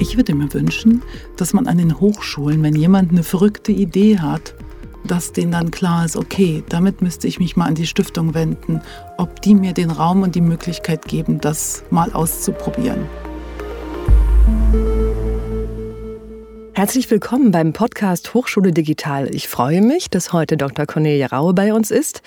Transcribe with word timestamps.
Ich 0.00 0.16
würde 0.16 0.34
mir 0.34 0.52
wünschen, 0.54 1.02
dass 1.36 1.52
man 1.52 1.66
an 1.66 1.76
den 1.76 2.00
Hochschulen, 2.00 2.62
wenn 2.62 2.74
jemand 2.74 3.12
eine 3.12 3.22
verrückte 3.22 3.70
Idee 3.70 4.18
hat, 4.18 4.54
dass 5.04 5.32
denen 5.32 5.52
dann 5.52 5.70
klar 5.70 6.06
ist, 6.06 6.16
okay, 6.16 6.64
damit 6.70 7.02
müsste 7.02 7.28
ich 7.28 7.38
mich 7.38 7.54
mal 7.54 7.66
an 7.66 7.74
die 7.74 7.86
Stiftung 7.86 8.32
wenden, 8.32 8.80
ob 9.18 9.42
die 9.42 9.54
mir 9.54 9.74
den 9.74 9.90
Raum 9.90 10.22
und 10.22 10.34
die 10.34 10.40
Möglichkeit 10.40 11.04
geben, 11.04 11.38
das 11.38 11.84
mal 11.90 12.10
auszuprobieren. 12.12 13.02
Herzlich 16.80 17.10
willkommen 17.10 17.50
beim 17.50 17.74
Podcast 17.74 18.32
Hochschule 18.32 18.72
Digital. 18.72 19.28
Ich 19.34 19.48
freue 19.48 19.82
mich, 19.82 20.08
dass 20.08 20.32
heute 20.32 20.56
Dr. 20.56 20.86
Cornelia 20.86 21.26
Raue 21.26 21.52
bei 21.52 21.74
uns 21.74 21.90
ist. 21.90 22.22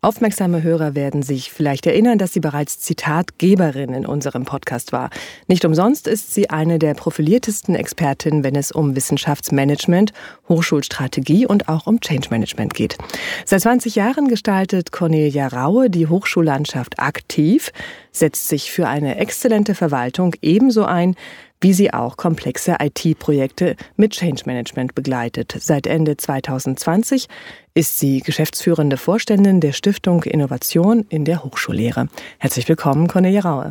Aufmerksame 0.00 0.62
Hörer 0.62 0.94
werden 0.94 1.22
sich 1.22 1.52
vielleicht 1.52 1.84
erinnern, 1.86 2.16
dass 2.16 2.32
sie 2.32 2.40
bereits 2.40 2.80
Zitatgeberin 2.80 3.92
in 3.92 4.06
unserem 4.06 4.46
Podcast 4.46 4.92
war. 4.92 5.10
Nicht 5.46 5.66
umsonst 5.66 6.06
ist 6.06 6.32
sie 6.32 6.48
eine 6.48 6.78
der 6.78 6.94
profiliertesten 6.94 7.74
Expertinnen, 7.74 8.44
wenn 8.44 8.56
es 8.56 8.72
um 8.72 8.96
Wissenschaftsmanagement, 8.96 10.14
Hochschulstrategie 10.48 11.46
und 11.46 11.68
auch 11.68 11.86
um 11.86 12.00
Change 12.00 12.28
Management 12.30 12.72
geht. 12.72 12.96
Seit 13.44 13.60
20 13.60 13.94
Jahren 13.94 14.28
gestaltet 14.28 14.90
Cornelia 14.90 15.48
Raue 15.48 15.90
die 15.90 16.06
Hochschullandschaft 16.06 16.98
aktiv, 16.98 17.72
setzt 18.10 18.48
sich 18.48 18.72
für 18.72 18.88
eine 18.88 19.18
exzellente 19.18 19.74
Verwaltung 19.74 20.34
ebenso 20.40 20.86
ein 20.86 21.14
wie 21.60 21.72
sie 21.72 21.92
auch 21.92 22.16
komplexe 22.16 22.76
IT-Projekte 22.80 23.76
mit 23.96 24.12
Change 24.12 24.42
Management 24.46 24.94
begleitet. 24.94 25.56
Seit 25.58 25.86
Ende 25.86 26.16
2020 26.16 27.26
ist 27.74 27.98
sie 27.98 28.20
geschäftsführende 28.20 28.96
Vorständin 28.96 29.60
der 29.60 29.72
Stiftung 29.72 30.22
Innovation 30.24 31.06
in 31.08 31.24
der 31.24 31.44
Hochschullehre. 31.44 32.08
Herzlich 32.38 32.68
willkommen, 32.68 33.08
Cornelia 33.08 33.40
Raue. 33.40 33.70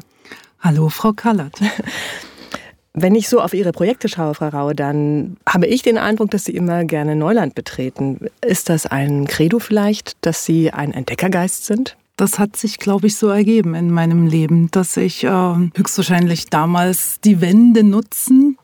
Hallo, 0.59 0.89
Frau 0.89 1.13
Kallert. 1.13 1.59
Wenn 2.99 3.13
ich 3.13 3.29
so 3.29 3.41
auf 3.41 3.53
Ihre 3.53 3.73
Projekte 3.73 4.09
schaue, 4.09 4.33
Frau 4.33 4.47
Raue, 4.47 4.73
dann 4.73 5.37
habe 5.47 5.67
ich 5.67 5.83
den 5.83 5.99
Eindruck, 5.99 6.31
dass 6.31 6.45
Sie 6.45 6.55
immer 6.55 6.83
gerne 6.83 7.15
Neuland 7.15 7.53
betreten. 7.53 8.27
Ist 8.43 8.69
das 8.69 8.87
ein 8.87 9.27
Credo 9.27 9.59
vielleicht, 9.59 10.17
dass 10.25 10.45
Sie 10.45 10.71
ein 10.71 10.93
Entdeckergeist 10.93 11.65
sind? 11.65 11.95
Das 12.17 12.39
hat 12.39 12.55
sich, 12.55 12.79
glaube 12.79 13.07
ich, 13.07 13.15
so 13.15 13.27
ergeben 13.27 13.75
in 13.75 13.91
meinem 13.91 14.25
Leben, 14.25 14.71
dass 14.71 14.97
ich 14.97 15.23
äh, 15.23 15.29
höchstwahrscheinlich 15.29 16.47
damals 16.47 17.21
die 17.21 17.41
Wende 17.41 17.83
nutzend 17.83 18.57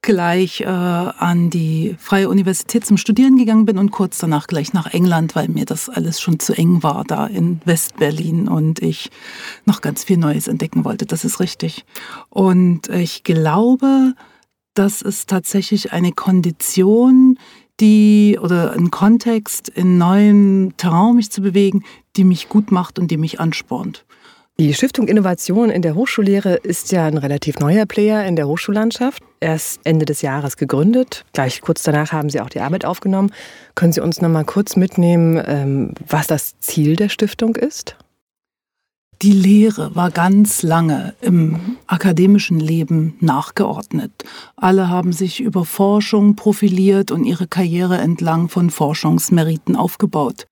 gleich 0.00 0.62
äh, 0.62 0.64
an 0.66 1.50
die 1.50 1.96
Freie 1.98 2.30
Universität 2.30 2.86
zum 2.86 2.96
Studieren 2.96 3.36
gegangen 3.36 3.66
bin 3.66 3.76
und 3.76 3.90
kurz 3.90 4.18
danach 4.18 4.46
gleich 4.46 4.72
nach 4.72 4.92
England, 4.92 5.34
weil 5.34 5.48
mir 5.48 5.66
das 5.66 5.90
alles 5.90 6.18
schon 6.20 6.38
zu 6.40 6.54
eng 6.54 6.82
war 6.82 7.04
da 7.04 7.26
in 7.26 7.60
Westberlin 7.66 8.48
und 8.48 8.80
ich 8.80 9.10
noch 9.66 9.82
ganz 9.82 10.04
viel 10.04 10.16
Neues 10.16 10.48
entdecken 10.48 10.86
wollte. 10.86 11.04
Das 11.04 11.24
ist 11.26 11.40
richtig. 11.40 11.84
Und 12.30 12.88
ich 12.88 13.22
glaube, 13.22 14.14
das 14.72 15.02
ist 15.02 15.28
tatsächlich 15.28 15.92
eine 15.92 16.12
Kondition, 16.12 17.38
die 17.80 18.38
oder 18.40 18.72
ein 18.72 18.90
Kontext 18.90 19.68
in 19.68 19.98
neuem 19.98 20.74
Terrain 20.76 21.16
mich 21.16 21.30
zu 21.30 21.42
bewegen, 21.42 21.84
die 22.16 22.24
mich 22.24 22.48
gut 22.48 22.70
macht 22.70 22.98
und 22.98 23.10
die 23.10 23.16
mich 23.16 23.40
anspornt. 23.40 24.04
Die 24.56 24.72
Stiftung 24.72 25.08
Innovation 25.08 25.68
in 25.68 25.82
der 25.82 25.96
Hochschullehre 25.96 26.54
ist 26.54 26.92
ja 26.92 27.06
ein 27.06 27.18
relativ 27.18 27.58
neuer 27.58 27.86
Player 27.86 28.24
in 28.24 28.36
der 28.36 28.46
Hochschullandschaft. 28.46 29.20
Erst 29.40 29.80
Ende 29.82 30.04
des 30.04 30.22
Jahres 30.22 30.56
gegründet. 30.56 31.24
Gleich 31.32 31.60
kurz 31.60 31.82
danach 31.82 32.12
haben 32.12 32.30
Sie 32.30 32.40
auch 32.40 32.48
die 32.48 32.60
Arbeit 32.60 32.84
aufgenommen. 32.84 33.32
Können 33.74 33.92
Sie 33.92 34.00
uns 34.00 34.20
noch 34.20 34.28
mal 34.28 34.44
kurz 34.44 34.76
mitnehmen, 34.76 35.42
ähm, 35.44 35.94
was 36.06 36.28
das 36.28 36.56
Ziel 36.60 36.94
der 36.94 37.08
Stiftung 37.08 37.56
ist? 37.56 37.96
Die 39.22 39.32
Lehre 39.32 39.94
war 39.94 40.10
ganz 40.10 40.62
lange 40.62 41.14
im 41.20 41.76
akademischen 41.86 42.60
Leben 42.60 43.16
nachgeordnet. 43.20 44.12
Alle 44.56 44.88
haben 44.88 45.12
sich 45.12 45.40
über 45.40 45.64
Forschung 45.64 46.36
profiliert 46.36 47.10
und 47.10 47.24
ihre 47.24 47.46
Karriere 47.46 47.98
entlang 47.98 48.48
von 48.48 48.70
Forschungsmeriten 48.70 49.76
aufgebaut. 49.76 50.46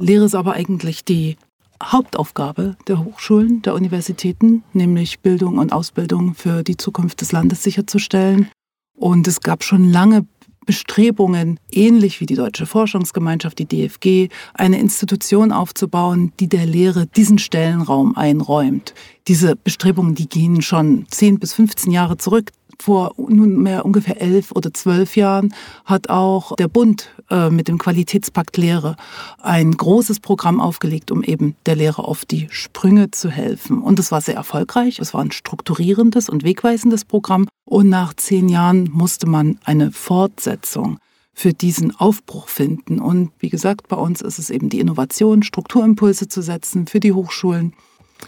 Lehre 0.00 0.24
ist 0.24 0.34
aber 0.34 0.54
eigentlich 0.54 1.04
die 1.04 1.36
Hauptaufgabe 1.82 2.76
der 2.88 3.04
Hochschulen, 3.04 3.62
der 3.62 3.74
Universitäten, 3.74 4.64
nämlich 4.72 5.20
Bildung 5.20 5.58
und 5.58 5.72
Ausbildung 5.72 6.34
für 6.34 6.64
die 6.64 6.76
Zukunft 6.76 7.20
des 7.20 7.32
Landes 7.32 7.62
sicherzustellen. 7.62 8.48
Und 8.96 9.28
es 9.28 9.40
gab 9.40 9.62
schon 9.62 9.90
lange 9.90 10.26
Bestrebungen, 10.68 11.58
ähnlich 11.72 12.20
wie 12.20 12.26
die 12.26 12.34
Deutsche 12.34 12.66
Forschungsgemeinschaft, 12.66 13.58
die 13.58 13.64
DFG, 13.64 14.28
eine 14.52 14.78
Institution 14.78 15.50
aufzubauen, 15.50 16.34
die 16.40 16.46
der 16.46 16.66
Lehre 16.66 17.06
diesen 17.06 17.38
Stellenraum 17.38 18.14
einräumt. 18.14 18.92
Diese 19.28 19.56
Bestrebungen, 19.56 20.14
die 20.14 20.28
gehen 20.28 20.60
schon 20.60 21.06
10 21.10 21.38
bis 21.38 21.54
15 21.54 21.90
Jahre 21.90 22.18
zurück 22.18 22.50
vor 22.80 23.12
nunmehr 23.16 23.84
ungefähr 23.84 24.20
elf 24.20 24.52
oder 24.52 24.72
zwölf 24.72 25.16
Jahren 25.16 25.54
hat 25.84 26.08
auch 26.08 26.56
der 26.56 26.68
Bund 26.68 27.10
äh, 27.30 27.50
mit 27.50 27.68
dem 27.68 27.78
Qualitätspakt 27.78 28.56
Lehre 28.56 28.96
ein 29.40 29.72
großes 29.72 30.20
Programm 30.20 30.60
aufgelegt, 30.60 31.10
um 31.10 31.22
eben 31.22 31.56
der 31.66 31.76
Lehre 31.76 32.04
auf 32.04 32.24
die 32.24 32.48
Sprünge 32.50 33.10
zu 33.10 33.30
helfen. 33.30 33.82
Und 33.82 33.98
es 33.98 34.12
war 34.12 34.20
sehr 34.20 34.36
erfolgreich. 34.36 34.98
Es 34.98 35.14
war 35.14 35.20
ein 35.20 35.32
strukturierendes 35.32 36.28
und 36.28 36.44
wegweisendes 36.44 37.04
Programm. 37.04 37.48
Und 37.64 37.88
nach 37.88 38.14
zehn 38.14 38.48
Jahren 38.48 38.88
musste 38.92 39.26
man 39.26 39.58
eine 39.64 39.92
Fortsetzung 39.92 40.98
für 41.34 41.52
diesen 41.52 41.94
Aufbruch 41.94 42.48
finden. 42.48 42.98
Und 42.98 43.30
wie 43.38 43.48
gesagt, 43.48 43.88
bei 43.88 43.96
uns 43.96 44.22
ist 44.22 44.38
es 44.38 44.50
eben 44.50 44.68
die 44.68 44.80
Innovation, 44.80 45.42
Strukturimpulse 45.42 46.28
zu 46.28 46.42
setzen 46.42 46.86
für 46.86 46.98
die 46.98 47.12
Hochschulen 47.12 47.74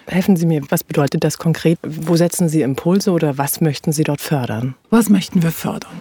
Helfen 0.06 0.36
Sie 0.36 0.46
mir, 0.46 0.62
was 0.70 0.84
bedeutet 0.84 1.24
das 1.24 1.38
konkret? 1.38 1.78
Wo 1.82 2.16
setzen 2.16 2.48
Sie 2.48 2.62
Impulse 2.62 3.12
oder 3.12 3.38
was 3.38 3.60
möchten 3.60 3.92
Sie 3.92 4.04
dort 4.04 4.20
fördern? 4.20 4.74
Was 4.90 5.08
möchten 5.08 5.42
wir 5.42 5.50
fördern? 5.52 6.00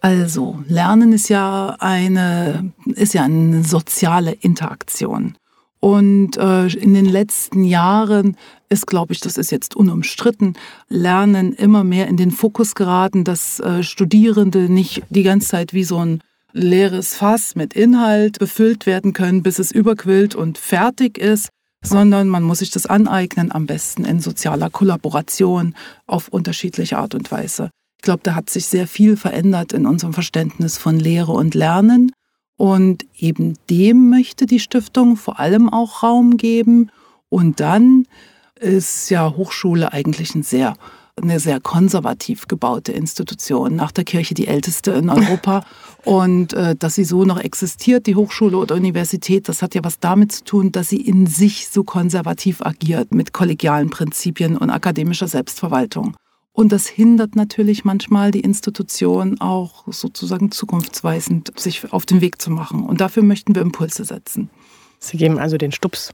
Also, 0.00 0.62
Lernen 0.68 1.12
ist 1.12 1.28
ja 1.28 1.76
eine, 1.80 2.72
ist 2.86 3.14
ja 3.14 3.24
eine 3.24 3.64
soziale 3.64 4.32
Interaktion. 4.32 5.36
Und 5.80 6.36
äh, 6.36 6.66
in 6.66 6.94
den 6.94 7.04
letzten 7.04 7.64
Jahren 7.64 8.36
ist, 8.68 8.86
glaube 8.86 9.12
ich, 9.12 9.20
das 9.20 9.36
ist 9.36 9.50
jetzt 9.50 9.76
unumstritten, 9.76 10.54
Lernen 10.88 11.52
immer 11.52 11.84
mehr 11.84 12.08
in 12.08 12.16
den 12.16 12.30
Fokus 12.30 12.74
geraten, 12.74 13.24
dass 13.24 13.60
äh, 13.60 13.82
Studierende 13.82 14.72
nicht 14.72 15.02
die 15.10 15.22
ganze 15.22 15.48
Zeit 15.48 15.72
wie 15.72 15.84
so 15.84 15.98
ein 16.04 16.20
leeres 16.52 17.14
Fass 17.14 17.54
mit 17.54 17.74
Inhalt 17.74 18.38
befüllt 18.38 18.86
werden 18.86 19.12
können, 19.12 19.42
bis 19.42 19.58
es 19.58 19.70
überquillt 19.70 20.34
und 20.34 20.58
fertig 20.58 21.18
ist, 21.18 21.50
sondern 21.82 22.28
man 22.28 22.42
muss 22.42 22.58
sich 22.58 22.70
das 22.70 22.86
aneignen, 22.86 23.52
am 23.52 23.66
besten 23.66 24.04
in 24.04 24.20
sozialer 24.20 24.70
Kollaboration 24.70 25.74
auf 26.06 26.28
unterschiedliche 26.28 26.98
Art 26.98 27.14
und 27.14 27.30
Weise. 27.30 27.70
Ich 27.98 28.02
glaube, 28.02 28.20
da 28.22 28.34
hat 28.34 28.50
sich 28.50 28.66
sehr 28.66 28.86
viel 28.86 29.16
verändert 29.16 29.72
in 29.72 29.86
unserem 29.86 30.12
Verständnis 30.12 30.78
von 30.78 30.98
Lehre 30.98 31.32
und 31.32 31.54
Lernen. 31.54 32.12
Und 32.56 33.06
eben 33.16 33.54
dem 33.70 34.10
möchte 34.10 34.46
die 34.46 34.60
Stiftung 34.60 35.16
vor 35.16 35.38
allem 35.38 35.68
auch 35.68 36.02
Raum 36.02 36.36
geben. 36.36 36.90
Und 37.28 37.60
dann 37.60 38.06
ist 38.58 39.10
ja 39.10 39.36
Hochschule 39.36 39.92
eigentlich 39.92 40.34
ein 40.34 40.42
sehr 40.42 40.76
eine 41.22 41.40
sehr 41.40 41.60
konservativ 41.60 42.48
gebaute 42.48 42.92
Institution, 42.92 43.76
nach 43.76 43.92
der 43.92 44.04
Kirche 44.04 44.34
die 44.34 44.46
älteste 44.46 44.92
in 44.92 45.10
Europa. 45.10 45.64
Und 46.04 46.54
äh, 46.54 46.74
dass 46.76 46.94
sie 46.94 47.04
so 47.04 47.24
noch 47.24 47.38
existiert, 47.38 48.06
die 48.06 48.14
Hochschule 48.14 48.56
oder 48.56 48.76
Universität, 48.76 49.48
das 49.48 49.62
hat 49.62 49.74
ja 49.74 49.84
was 49.84 49.98
damit 49.98 50.32
zu 50.32 50.44
tun, 50.44 50.72
dass 50.72 50.88
sie 50.88 51.00
in 51.00 51.26
sich 51.26 51.68
so 51.68 51.84
konservativ 51.84 52.62
agiert 52.62 53.12
mit 53.12 53.32
kollegialen 53.32 53.90
Prinzipien 53.90 54.56
und 54.56 54.70
akademischer 54.70 55.28
Selbstverwaltung. 55.28 56.16
Und 56.52 56.72
das 56.72 56.88
hindert 56.88 57.36
natürlich 57.36 57.84
manchmal 57.84 58.32
die 58.32 58.40
Institution 58.40 59.40
auch 59.40 59.84
sozusagen 59.86 60.50
zukunftsweisend, 60.50 61.52
sich 61.58 61.92
auf 61.92 62.04
den 62.04 62.20
Weg 62.20 62.42
zu 62.42 62.50
machen. 62.50 62.84
Und 62.84 63.00
dafür 63.00 63.22
möchten 63.22 63.54
wir 63.54 63.62
Impulse 63.62 64.04
setzen. 64.04 64.50
Sie 64.98 65.16
geben 65.16 65.38
also 65.38 65.56
den 65.56 65.70
Stups 65.70 66.12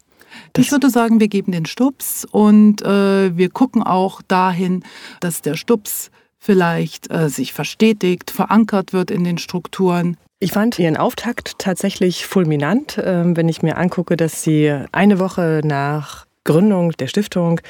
ich 0.56 0.70
würde 0.72 0.90
sagen, 0.90 1.20
wir 1.20 1.28
geben 1.28 1.52
den 1.52 1.66
Stups 1.66 2.26
und 2.30 2.82
äh, 2.82 3.36
wir 3.36 3.50
gucken 3.50 3.82
auch 3.82 4.22
dahin, 4.22 4.82
dass 5.20 5.42
der 5.42 5.54
Stups 5.54 6.10
vielleicht 6.38 7.10
äh, 7.10 7.28
sich 7.28 7.52
verstetigt, 7.52 8.30
verankert 8.30 8.92
wird 8.92 9.10
in 9.10 9.24
den 9.24 9.38
Strukturen. 9.38 10.16
Ich 10.40 10.52
fand 10.52 10.78
Ihren 10.78 10.96
Auftakt 10.96 11.58
tatsächlich 11.58 12.26
fulminant, 12.26 12.98
äh, 12.98 13.24
wenn 13.36 13.48
ich 13.48 13.62
mir 13.62 13.78
angucke, 13.78 14.16
dass 14.16 14.42
Sie 14.42 14.70
eine 14.92 15.18
Woche 15.18 15.62
nach 15.64 16.26
Gründung 16.44 16.92
der 16.92 17.06
Stiftung 17.06 17.60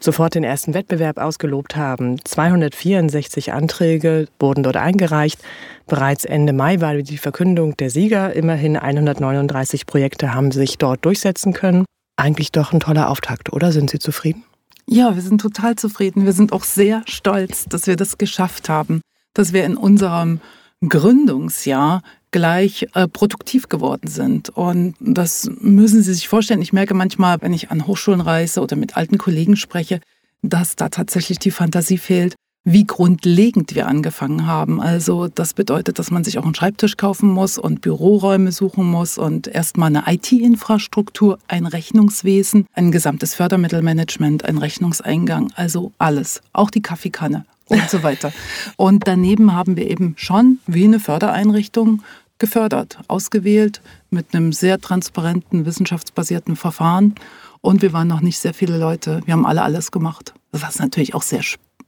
sofort 0.00 0.34
den 0.34 0.44
ersten 0.44 0.74
Wettbewerb 0.74 1.18
ausgelobt 1.18 1.76
haben. 1.76 2.16
264 2.24 3.52
Anträge 3.52 4.26
wurden 4.40 4.62
dort 4.62 4.76
eingereicht. 4.76 5.40
Bereits 5.86 6.24
Ende 6.24 6.52
Mai 6.52 6.80
war 6.80 6.94
die 6.94 7.18
Verkündung 7.18 7.76
der 7.76 7.90
Sieger. 7.90 8.32
Immerhin 8.34 8.76
139 8.76 9.86
Projekte 9.86 10.34
haben 10.34 10.50
sich 10.50 10.78
dort 10.78 11.04
durchsetzen 11.04 11.52
können. 11.52 11.84
Eigentlich 12.16 12.52
doch 12.52 12.72
ein 12.72 12.80
toller 12.80 13.08
Auftakt, 13.08 13.52
oder? 13.52 13.72
Sind 13.72 13.90
Sie 13.90 13.98
zufrieden? 13.98 14.44
Ja, 14.86 15.14
wir 15.14 15.22
sind 15.22 15.40
total 15.40 15.76
zufrieden. 15.76 16.24
Wir 16.24 16.32
sind 16.32 16.52
auch 16.52 16.64
sehr 16.64 17.02
stolz, 17.06 17.64
dass 17.64 17.86
wir 17.86 17.96
das 17.96 18.18
geschafft 18.18 18.68
haben, 18.68 19.00
dass 19.34 19.52
wir 19.52 19.64
in 19.64 19.76
unserem 19.76 20.40
Gründungsjahr 20.86 22.02
gleich 22.32 22.88
äh, 22.94 23.06
produktiv 23.06 23.68
geworden 23.68 24.08
sind. 24.08 24.48
Und 24.50 24.96
das 25.00 25.50
müssen 25.60 26.02
Sie 26.02 26.14
sich 26.14 26.28
vorstellen. 26.28 26.62
Ich 26.62 26.72
merke 26.72 26.94
manchmal, 26.94 27.40
wenn 27.40 27.52
ich 27.52 27.70
an 27.70 27.86
Hochschulen 27.86 28.20
reise 28.20 28.60
oder 28.60 28.74
mit 28.74 28.96
alten 28.96 29.18
Kollegen 29.18 29.56
spreche, 29.56 30.00
dass 30.42 30.74
da 30.74 30.88
tatsächlich 30.88 31.38
die 31.38 31.50
Fantasie 31.50 31.98
fehlt, 31.98 32.34
wie 32.64 32.84
grundlegend 32.84 33.74
wir 33.74 33.88
angefangen 33.88 34.46
haben. 34.46 34.80
Also 34.80 35.26
das 35.28 35.52
bedeutet, 35.54 35.98
dass 35.98 36.10
man 36.10 36.22
sich 36.22 36.38
auch 36.38 36.44
einen 36.44 36.54
Schreibtisch 36.54 36.96
kaufen 36.96 37.28
muss 37.28 37.58
und 37.58 37.80
Büroräume 37.80 38.52
suchen 38.52 38.84
muss 38.84 39.18
und 39.18 39.48
erstmal 39.48 39.88
eine 39.88 40.04
IT-Infrastruktur, 40.06 41.38
ein 41.48 41.66
Rechnungswesen, 41.66 42.66
ein 42.72 42.92
gesamtes 42.92 43.34
Fördermittelmanagement, 43.34 44.44
ein 44.44 44.58
Rechnungseingang, 44.58 45.52
also 45.56 45.92
alles, 45.98 46.40
auch 46.52 46.70
die 46.70 46.82
Kaffeekanne 46.82 47.44
und 47.66 47.90
so 47.90 48.02
weiter. 48.02 48.32
Und 48.76 49.06
daneben 49.06 49.54
haben 49.54 49.76
wir 49.76 49.88
eben 49.88 50.14
schon 50.18 50.58
wie 50.66 50.84
eine 50.84 51.00
Fördereinrichtung 51.00 52.02
gefördert, 52.38 52.98
ausgewählt 53.08 53.80
mit 54.10 54.34
einem 54.34 54.52
sehr 54.52 54.80
transparenten, 54.80 55.64
wissenschaftsbasierten 55.64 56.56
Verfahren. 56.56 57.14
Und 57.60 57.80
wir 57.80 57.92
waren 57.92 58.08
noch 58.08 58.20
nicht 58.20 58.40
sehr 58.40 58.52
viele 58.52 58.76
Leute. 58.78 59.22
Wir 59.24 59.32
haben 59.32 59.46
alle 59.46 59.62
alles 59.62 59.92
gemacht. 59.92 60.34
Was 60.50 60.78
natürlich 60.78 61.14
auch 61.14 61.22
sehr, 61.22 61.42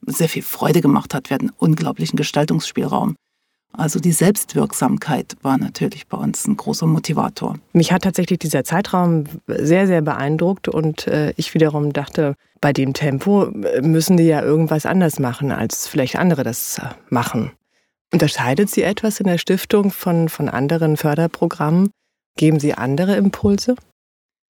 sehr 0.07 0.29
viel 0.29 0.43
Freude 0.43 0.81
gemacht 0.81 1.15
hat. 1.15 1.31
Wir 1.31 1.37
hatten 1.37 1.51
unglaublichen 1.57 2.17
Gestaltungsspielraum. 2.17 3.17
Also 3.77 3.99
die 3.99 4.13
Selbstwirksamkeit 4.13 5.37
war 5.43 5.59
natürlich 5.59 6.07
bei 6.07 6.17
uns 6.17 6.47
ein 6.47 6.57
großer 6.57 6.87
Motivator. 6.87 7.57
Mich 7.73 7.93
hat 7.93 8.03
tatsächlich 8.03 8.39
dieser 8.39 8.63
Zeitraum 8.63 9.25
sehr, 9.49 9.89
sehr 9.89 10.01
beeindruckt 10.01 10.69
und 10.69 11.09
äh, 11.09 11.33
ich 11.37 11.55
wiederum 11.55 11.93
dachte, 11.93 12.37
bei 12.61 12.73
dem 12.73 12.93
Tempo 12.93 13.47
äh, 13.47 13.81
müssen 13.81 14.17
die 14.17 14.25
ja 14.25 14.43
irgendwas 14.43 14.87
anders 14.87 15.19
machen, 15.19 15.51
als 15.51 15.89
vielleicht 15.89 16.17
andere 16.17 16.45
das 16.45 16.79
äh, 16.79 16.83
machen. 17.11 17.51
Unterscheidet 18.13 18.71
Sie 18.71 18.83
etwas 18.83 19.19
in 19.19 19.27
der 19.27 19.39
Stiftung 19.39 19.91
von, 19.91 20.29
von 20.29 20.49
anderen 20.49 20.97
Förderprogrammen? 20.97 21.91
Geben 22.37 22.61
Sie 22.61 22.75
andere 22.75 23.17
Impulse? 23.17 23.75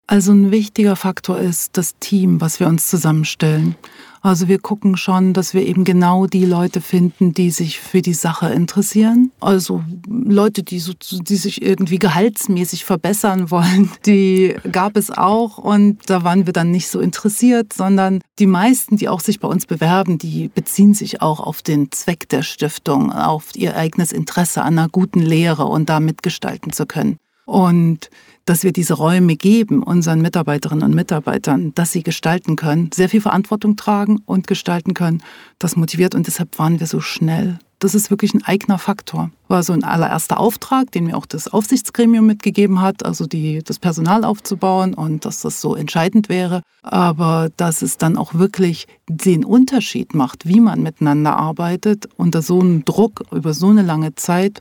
Also 0.09 0.31
ein 0.31 0.49
wichtiger 0.49 0.95
Faktor 0.95 1.37
ist 1.37 1.77
das 1.77 1.93
Team, 1.99 2.41
was 2.41 2.59
wir 2.59 2.65
uns 2.65 2.87
zusammenstellen. 2.87 3.75
Also 4.23 4.47
wir 4.47 4.57
gucken 4.57 4.97
schon, 4.97 5.33
dass 5.33 5.53
wir 5.53 5.61
eben 5.61 5.83
genau 5.83 6.25
die 6.25 6.45
Leute 6.45 6.81
finden, 6.81 7.35
die 7.35 7.51
sich 7.51 7.79
für 7.79 8.01
die 8.01 8.15
Sache 8.15 8.49
interessieren. 8.49 9.31
Also 9.39 9.83
Leute, 10.09 10.63
die, 10.63 10.79
so, 10.79 10.93
die 10.93 11.35
sich 11.35 11.61
irgendwie 11.61 11.99
gehaltsmäßig 11.99 12.85
verbessern 12.85 13.51
wollen, 13.51 13.91
die 14.07 14.55
gab 14.71 14.97
es 14.97 15.11
auch 15.11 15.59
und 15.59 15.99
da 16.07 16.23
waren 16.23 16.47
wir 16.47 16.53
dann 16.53 16.71
nicht 16.71 16.87
so 16.87 16.99
interessiert, 16.99 17.71
sondern 17.71 18.19
die 18.39 18.47
meisten, 18.47 18.97
die 18.97 19.09
auch 19.09 19.19
sich 19.19 19.39
bei 19.39 19.47
uns 19.47 19.67
bewerben, 19.67 20.17
die 20.17 20.47
beziehen 20.47 20.95
sich 20.95 21.21
auch 21.21 21.39
auf 21.39 21.61
den 21.61 21.91
Zweck 21.91 22.27
der 22.29 22.41
Stiftung, 22.41 23.11
auf 23.11 23.55
ihr 23.55 23.75
eigenes 23.75 24.11
Interesse 24.11 24.63
an 24.63 24.79
einer 24.79 24.89
guten 24.89 25.19
Lehre 25.19 25.65
und 25.65 25.87
da 25.87 25.99
mitgestalten 25.99 26.73
zu 26.73 26.87
können. 26.87 27.19
Und 27.49 28.11
dass 28.45 28.63
wir 28.63 28.71
diese 28.71 28.93
Räume 28.93 29.35
geben 29.35 29.81
unseren 29.81 30.21
Mitarbeiterinnen 30.21 30.83
und 30.83 30.93
Mitarbeitern, 30.93 31.73
dass 31.73 31.91
sie 31.91 32.03
gestalten 32.03 32.55
können, 32.55 32.91
sehr 32.93 33.09
viel 33.09 33.21
Verantwortung 33.21 33.75
tragen 33.75 34.19
und 34.27 34.45
gestalten 34.45 34.93
können, 34.93 35.23
das 35.57 35.75
motiviert 35.75 36.13
und 36.13 36.27
deshalb 36.27 36.59
waren 36.59 36.79
wir 36.79 36.85
so 36.85 37.01
schnell. 37.01 37.57
Das 37.79 37.95
ist 37.95 38.11
wirklich 38.11 38.35
ein 38.35 38.43
eigener 38.43 38.77
Faktor. 38.77 39.31
War 39.47 39.63
so 39.63 39.73
ein 39.73 39.83
allererster 39.83 40.39
Auftrag, 40.39 40.91
den 40.91 41.05
mir 41.05 41.17
auch 41.17 41.25
das 41.25 41.47
Aufsichtsgremium 41.47 42.25
mitgegeben 42.25 42.81
hat, 42.81 43.03
also 43.03 43.25
die, 43.25 43.63
das 43.63 43.79
Personal 43.79 44.25
aufzubauen 44.25 44.93
und 44.93 45.25
dass 45.25 45.41
das 45.41 45.59
so 45.59 45.75
entscheidend 45.75 46.29
wäre. 46.29 46.61
Aber 46.83 47.49
dass 47.57 47.81
es 47.81 47.97
dann 47.97 48.15
auch 48.15 48.35
wirklich 48.35 48.85
den 49.07 49.43
Unterschied 49.43 50.13
macht, 50.13 50.45
wie 50.45 50.59
man 50.59 50.83
miteinander 50.83 51.35
arbeitet 51.35 52.09
unter 52.15 52.43
so 52.43 52.59
einem 52.59 52.85
Druck 52.85 53.23
über 53.31 53.53
so 53.53 53.69
eine 53.69 53.81
lange 53.81 54.13
Zeit 54.13 54.59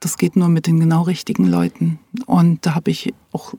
das 0.00 0.18
geht 0.18 0.36
nur 0.36 0.48
mit 0.48 0.66
den 0.66 0.80
genau 0.80 1.02
richtigen 1.02 1.46
Leuten. 1.46 1.98
Und 2.26 2.66
da 2.66 2.74
habe 2.74 2.90
ich 2.90 3.14
auch 3.32 3.54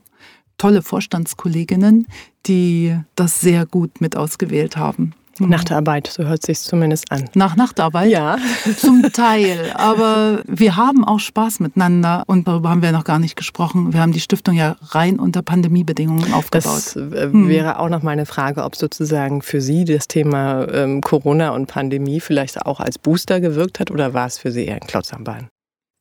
tolle 0.58 0.82
Vorstandskolleginnen, 0.82 2.06
die 2.46 2.96
das 3.16 3.40
sehr 3.40 3.66
gut 3.66 4.00
mit 4.00 4.16
ausgewählt 4.16 4.76
haben. 4.76 5.14
Mhm. 5.38 5.48
Nachtarbeit, 5.48 6.08
so 6.08 6.24
hört 6.24 6.44
sich 6.44 6.60
zumindest 6.60 7.10
an. 7.10 7.28
Nach 7.34 7.56
Nachtarbeit? 7.56 8.10
Ja. 8.10 8.36
Zum 8.76 9.02
Teil. 9.12 9.72
Aber 9.74 10.42
wir 10.46 10.76
haben 10.76 11.04
auch 11.04 11.20
Spaß 11.20 11.60
miteinander 11.60 12.24
und 12.26 12.46
darüber 12.46 12.70
haben 12.70 12.82
wir 12.82 12.92
noch 12.92 13.04
gar 13.04 13.18
nicht 13.18 13.36
gesprochen. 13.36 13.92
Wir 13.92 14.00
haben 14.00 14.12
die 14.12 14.20
Stiftung 14.20 14.54
ja 14.54 14.76
rein 14.90 15.18
unter 15.18 15.42
Pandemiebedingungen 15.42 16.32
aufgebaut. 16.32 16.64
Das 16.64 16.96
äh, 16.96 17.30
hm. 17.30 17.48
wäre 17.48 17.78
auch 17.78 17.88
noch 17.88 18.02
meine 18.02 18.26
Frage, 18.26 18.62
ob 18.64 18.76
sozusagen 18.76 19.42
für 19.42 19.60
Sie 19.60 19.84
das 19.84 20.06
Thema 20.06 20.68
ähm, 20.68 21.00
Corona 21.00 21.50
und 21.50 21.66
Pandemie 21.66 22.20
vielleicht 22.20 22.64
auch 22.64 22.80
als 22.80 22.98
Booster 22.98 23.40
gewirkt 23.40 23.80
hat 23.80 23.90
oder 23.90 24.14
war 24.14 24.26
es 24.26 24.38
für 24.38 24.52
Sie 24.52 24.66
eher 24.66 24.76
ein 24.76 24.86
Klotz 24.86 25.12
am 25.12 25.24
Bein? 25.24 25.48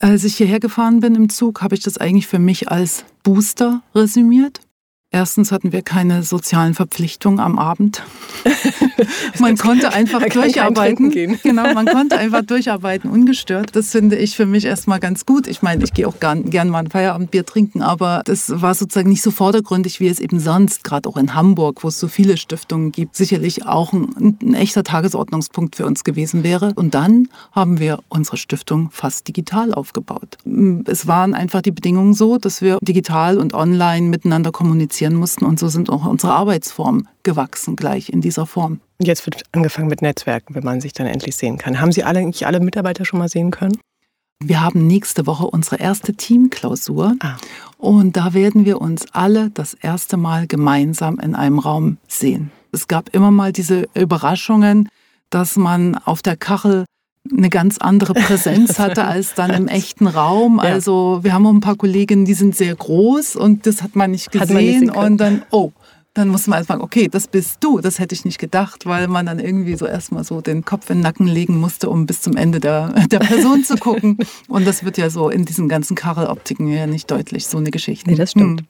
Als 0.02 0.24
ich 0.24 0.36
hierher 0.36 0.60
gefahren 0.60 1.00
bin 1.00 1.14
im 1.14 1.30
Zug, 1.30 1.62
habe 1.62 1.76
ich 1.76 1.82
das 1.82 2.00
eigentlich 2.00 2.26
für 2.26 2.40
mich 2.40 2.70
als 2.70 3.06
Booster 3.22 3.84
resümiert. 3.94 4.62
Erstens 5.14 5.52
hatten 5.52 5.74
wir 5.74 5.82
keine 5.82 6.24
sozialen 6.24 6.74
Verpflichtungen 6.74 7.42
am 7.42 7.60
Abend. 7.60 8.02
man 9.40 9.58
konnte 9.58 9.92
einfach 9.92 10.24
durcharbeiten. 10.24 11.12
Genau, 11.44 11.74
man 11.74 11.86
konnte 11.86 12.18
einfach 12.18 12.44
durcharbeiten, 12.44 13.10
ungestört. 13.10 13.76
Das 13.76 13.92
finde 13.92 14.16
ich 14.16 14.38
für 14.38 14.46
mich 14.46 14.64
erstmal 14.64 15.00
ganz 15.00 15.26
gut. 15.26 15.48
Ich 15.48 15.62
meine, 15.62 15.84
ich 15.84 15.94
gehe 15.94 16.08
auch 16.08 16.20
gern, 16.20 16.50
gern 16.50 16.70
mal 16.70 16.80
ein 16.80 16.90
Feierabendbier 16.90 17.46
trinken, 17.46 17.82
aber 17.82 18.22
das 18.24 18.62
war 18.62 18.74
sozusagen 18.74 19.10
nicht 19.10 19.22
so 19.22 19.32
vordergründig, 19.32 20.00
wie 20.00 20.08
es 20.08 20.20
eben 20.20 20.40
sonst, 20.40 20.84
gerade 20.86 21.10
auch 21.10 21.18
in 21.18 21.34
Hamburg, 21.36 21.84
wo 21.84 21.90
es 21.90 22.00
so 22.00 22.08
viele 22.08 22.38
Stiftungen 22.38 22.92
gibt, 22.94 23.16
sicherlich 23.16 23.66
auch 23.66 23.92
ein, 23.92 24.38
ein 24.42 24.54
echter 24.54 24.84
Tagesordnungspunkt 24.84 25.76
für 25.76 25.86
uns 25.86 26.04
gewesen 26.06 26.44
wäre. 26.44 26.74
Und 26.76 26.94
dann 26.94 27.28
haben 27.52 27.80
wir 27.80 28.00
unsere 28.08 28.38
Stiftung 28.38 28.90
fast 28.92 29.28
digital 29.28 29.74
aufgebaut. 29.74 30.38
Es 30.86 31.08
waren 31.08 31.34
einfach 31.34 31.62
die 31.62 31.72
Bedingungen 31.72 32.14
so, 32.14 32.38
dass 32.38 32.62
wir 32.62 32.78
digital 32.82 33.38
und 33.38 33.54
online 33.54 34.08
miteinander 34.08 34.52
kommunizieren 34.52 35.01
produzieren 35.02 35.16
mussten. 35.16 35.46
Und 35.46 35.60
so 35.60 35.68
sind 35.68 35.90
auch 35.90 36.06
unsere 36.06 36.34
Arbeitsformen 36.34 37.08
gewachsen 37.24 37.76
gleich 37.76 38.10
in 38.10 38.22
dieser 38.22 38.46
Form. 38.46 38.80
Jetzt 39.00 39.26
wird 39.26 39.44
angefangen 39.52 39.88
mit 39.88 40.02
Netzwerken, 40.02 40.54
wenn 40.56 40.64
man 40.64 40.82
sich 40.82 40.94
dann 40.94 41.08
endlich 41.08 41.36
sehen 41.36 41.58
kann. 41.58 41.82
Haben 41.82 41.92
Sie 41.92 42.04
alle, 42.04 42.20
eigentlich 42.20 42.46
alle 42.46 42.60
Mitarbeiter 42.60 43.06
schon 43.06 43.20
mal 43.20 43.30
sehen 43.30 43.52
können? 43.52 43.78
Wir 44.44 44.62
haben 44.62 44.88
nächste 44.88 45.28
Woche 45.28 45.46
unsere 45.46 45.78
erste 45.78 46.14
Teamklausur 46.14 47.16
ah. 47.20 47.38
und 47.78 48.18
da 48.18 48.34
werden 48.34 48.66
wir 48.66 48.82
uns 48.82 49.06
alle 49.12 49.52
das 49.52 49.76
erste 49.76 50.18
Mal 50.18 50.48
gemeinsam 50.48 51.20
in 51.20 51.36
einem 51.36 51.60
Raum 51.60 51.98
sehen. 52.08 52.52
Es 52.72 52.88
gab 52.88 53.14
immer 53.14 53.30
mal 53.30 53.52
diese 53.52 53.88
Überraschungen, 53.94 54.90
dass 55.30 55.58
man 55.58 55.96
auf 55.96 56.24
der 56.24 56.38
Kachel 56.38 56.86
eine 57.30 57.50
ganz 57.50 57.78
andere 57.78 58.14
Präsenz 58.14 58.80
hatte 58.80 59.06
als 59.06 59.34
dann 59.34 59.52
im 59.52 59.68
echten 59.68 60.08
Raum. 60.08 60.58
Ja. 60.58 60.72
Also 60.72 61.20
wir 61.24 61.34
haben 61.34 61.46
auch 61.46 61.54
ein 61.54 61.60
paar 61.60 61.76
Kolleginnen, 61.76 62.26
die 62.26 62.34
sind 62.34 62.56
sehr 62.56 62.76
groß 62.76 63.36
und 63.36 63.66
das 63.66 63.84
hat 63.84 63.96
man 63.96 64.12
nicht 64.12 64.32
gesehen 64.32 64.54
man 64.54 64.64
nicht 64.64 64.96
und 64.96 65.18
dann, 65.18 65.44
oh, 65.52 65.72
dann 66.14 66.28
muss 66.28 66.48
man 66.48 66.64
sagen, 66.64 66.82
okay, 66.82 67.08
das 67.08 67.28
bist 67.28 67.58
du. 67.62 67.80
Das 67.80 68.00
hätte 68.00 68.14
ich 68.14 68.26
nicht 68.26 68.38
gedacht, 68.38 68.86
weil 68.86 69.08
man 69.08 69.26
dann 69.26 69.40
irgendwie 69.40 69.76
so 69.76 69.86
erstmal 69.86 70.24
so 70.24 70.42
den 70.42 70.66
Kopf 70.66 70.90
in 70.90 70.98
den 70.98 71.04
Nacken 71.04 71.28
legen 71.28 71.58
musste, 71.58 71.90
um 71.90 72.06
bis 72.06 72.22
zum 72.22 72.36
Ende 72.36 72.60
der, 72.60 72.90
der 73.12 73.20
Person 73.20 73.64
zu 73.64 73.78
gucken. 73.78 74.18
Und 74.48 74.68
das 74.68 74.84
wird 74.84 74.98
ja 74.98 75.10
so 75.10 75.30
in 75.30 75.46
diesen 75.46 75.70
ganzen 75.70 75.96
Karel-Optiken 75.96 76.68
ja 76.68 76.88
nicht 76.88 77.10
deutlich, 77.10 77.48
so 77.48 77.58
eine 77.58 77.72
Geschichte. 77.72 78.10
Nee, 78.10 78.18
das 78.18 78.32
stimmt. 78.32 78.62
Hm. 78.62 78.68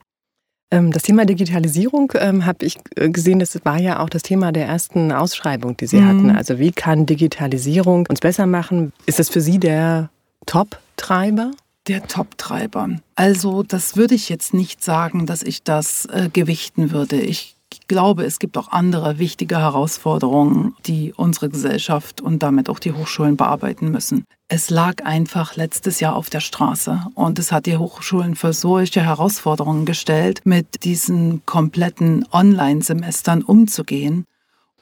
Ähm, 0.72 0.92
das 0.92 1.04
Thema 1.04 1.26
Digitalisierung 1.26 2.14
ähm, 2.16 2.46
habe 2.46 2.66
ich 2.66 2.78
äh, 2.96 3.10
gesehen, 3.10 3.40
das 3.40 3.60
war 3.64 3.80
ja 3.80 4.00
auch 4.00 4.10
das 4.10 4.24
Thema 4.24 4.52
der 4.52 4.66
ersten 4.66 5.12
Ausschreibung, 5.12 5.76
die 5.78 5.88
Sie 5.88 5.98
mhm. 5.98 6.08
hatten. 6.08 6.36
Also 6.36 6.60
wie 6.60 6.72
kann 6.72 7.06
Digitalisierung 7.06 8.08
uns 8.10 8.22
besser 8.22 8.48
machen? 8.48 8.94
Ist 9.06 9.20
das 9.20 9.30
für 9.30 9.42
Sie 9.42 9.60
der 9.60 10.10
Top-Treiber? 10.46 11.52
Der 11.88 12.08
Top-Treiber. 12.08 12.90
Also 13.16 13.64
das 13.64 13.98
würde 13.98 14.16
ich 14.16 14.30
jetzt 14.30 14.54
nicht 14.54 14.84
sagen, 14.84 15.26
dass 15.26 15.44
ich 15.44 15.64
das 15.64 16.06
äh, 16.06 16.30
gewichten 16.32 16.92
würde. 16.92 17.20
Ich 17.20 17.56
glaube, 17.88 18.24
es 18.24 18.40
gibt 18.40 18.58
auch 18.58 18.70
andere 18.70 19.20
wichtige 19.20 19.60
Herausforderungen, 19.60 20.76
die 20.86 21.14
unsere 21.16 21.50
Gesellschaft 21.50 22.22
und 22.22 22.44
damit 22.44 22.70
auch 22.70 22.80
die 22.80 22.94
Hochschulen 22.94 23.38
bearbeiten 23.38 23.92
müssen. 23.92 24.26
Es 24.48 24.70
lag 24.70 25.06
einfach 25.06 25.56
letztes 25.56 26.00
Jahr 26.00 26.16
auf 26.16 26.30
der 26.30 26.42
Straße 26.42 27.06
und 27.16 27.40
es 27.40 27.52
hat 27.52 27.66
die 27.66 27.78
Hochschulen 27.78 28.36
für 28.36 28.54
solche 28.54 29.02
Herausforderungen 29.02 29.86
gestellt, 29.86 30.42
mit 30.44 30.84
diesen 30.84 31.46
kompletten 31.46 32.26
Online-Semestern 32.32 33.44
umzugehen. 33.44 34.26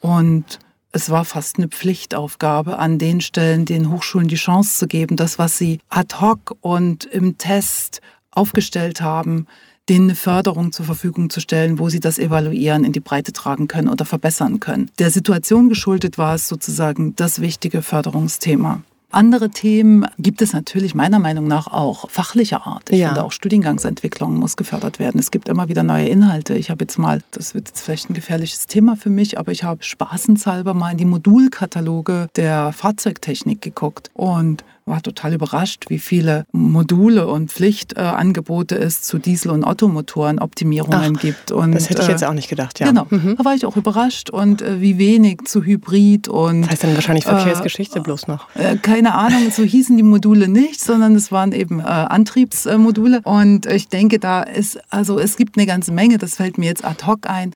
Und 0.01 0.59
es 0.91 1.09
war 1.11 1.25
fast 1.25 1.57
eine 1.57 1.67
Pflichtaufgabe, 1.67 2.79
an 2.79 2.97
den 2.97 3.21
Stellen 3.21 3.65
den 3.65 3.91
Hochschulen 3.91 4.27
die 4.27 4.35
Chance 4.35 4.79
zu 4.79 4.87
geben, 4.87 5.17
das, 5.17 5.37
was 5.37 5.57
sie 5.57 5.79
ad 5.89 6.15
hoc 6.19 6.57
und 6.61 7.05
im 7.05 7.37
Test 7.37 8.01
aufgestellt 8.31 9.01
haben, 9.01 9.45
denen 9.89 10.09
eine 10.09 10.15
Förderung 10.15 10.71
zur 10.71 10.85
Verfügung 10.85 11.29
zu 11.29 11.39
stellen, 11.39 11.79
wo 11.79 11.89
sie 11.89 11.99
das 11.99 12.19
evaluieren, 12.19 12.83
in 12.83 12.91
die 12.91 12.99
Breite 12.99 13.33
tragen 13.33 13.67
können 13.67 13.89
oder 13.89 14.05
verbessern 14.05 14.59
können. 14.59 14.89
Der 14.99 15.11
Situation 15.11 15.67
geschuldet 15.69 16.17
war 16.17 16.35
es 16.35 16.47
sozusagen 16.47 17.15
das 17.15 17.41
wichtige 17.41 17.81
Förderungsthema. 17.81 18.81
Andere 19.11 19.49
Themen 19.49 20.05
gibt 20.19 20.43
es 20.43 20.53
natürlich 20.53 20.93
meiner 20.93 21.17
Meinung 21.17 21.47
nach 21.47 21.65
auch 21.65 22.11
fachlicher 22.11 22.67
Art. 22.67 22.91
Ich 22.91 22.99
ja. 22.99 23.07
finde 23.07 23.23
auch 23.23 23.31
Studiengangsentwicklung 23.31 24.35
muss 24.35 24.55
gefördert 24.55 24.99
werden. 24.99 25.19
Es 25.19 25.31
gibt 25.31 25.49
immer 25.49 25.67
wieder 25.67 25.81
neue 25.81 26.07
Inhalte. 26.07 26.53
Ich 26.53 26.69
habe 26.69 26.83
jetzt 26.83 26.99
mal, 26.99 27.23
das 27.31 27.55
wird 27.55 27.69
jetzt 27.69 27.81
vielleicht 27.81 28.11
ein 28.11 28.13
gefährliches 28.13 28.67
Thema 28.67 28.95
für 28.95 29.09
mich, 29.09 29.39
aber 29.39 29.51
ich 29.51 29.63
habe 29.63 29.83
spaßenshalber 29.83 30.75
mal 30.75 30.91
in 30.91 30.97
die 30.97 31.05
Modulkataloge 31.05 32.27
der 32.35 32.71
Fahrzeugtechnik 32.71 33.63
geguckt 33.63 34.11
und 34.13 34.63
war 34.89 35.01
total 35.01 35.33
überrascht, 35.33 35.85
wie 35.89 35.99
viele 35.99 36.45
Module 36.51 37.27
und 37.27 37.51
Pflichtangebote 37.51 38.77
äh, 38.77 38.83
es 38.83 39.01
zu 39.01 39.19
Diesel- 39.19 39.51
und 39.51 39.63
Ottomotoren 39.63 40.39
Optimierungen 40.39 41.15
Ach, 41.15 41.21
gibt. 41.21 41.51
Und, 41.51 41.71
das 41.73 41.89
hätte 41.89 42.01
ich 42.01 42.07
jetzt 42.07 42.23
auch 42.23 42.33
nicht 42.33 42.49
gedacht, 42.49 42.79
ja. 42.79 42.87
Genau, 42.87 43.07
mhm. 43.09 43.35
da 43.37 43.45
war 43.45 43.53
ich 43.53 43.65
auch 43.65 43.77
überrascht 43.77 44.29
und 44.29 44.61
äh, 44.61 44.81
wie 44.81 44.97
wenig 44.97 45.41
zu 45.45 45.63
Hybrid 45.63 46.27
und. 46.27 46.63
Das 46.63 46.71
heißt 46.71 46.83
dann 46.83 46.95
wahrscheinlich 46.95 47.23
Verkehrsgeschichte 47.23 47.99
äh, 47.99 48.01
bloß 48.01 48.27
noch. 48.27 48.53
Äh, 48.55 48.77
keine 48.77 49.13
Ahnung, 49.13 49.51
so 49.51 49.63
hießen 49.63 49.95
die 49.95 50.03
Module 50.03 50.47
nicht, 50.47 50.81
sondern 50.81 51.15
es 51.15 51.31
waren 51.31 51.51
eben 51.51 51.79
äh, 51.79 51.83
Antriebsmodule. 51.83 53.21
Und 53.23 53.65
ich 53.67 53.87
denke, 53.87 54.19
da 54.19 54.41
ist, 54.43 54.79
also 54.91 55.19
es 55.19 55.37
gibt 55.37 55.57
eine 55.57 55.67
ganze 55.67 55.91
Menge, 55.91 56.17
das 56.17 56.35
fällt 56.35 56.57
mir 56.57 56.65
jetzt 56.65 56.83
ad 56.83 57.05
hoc 57.05 57.29
ein. 57.29 57.53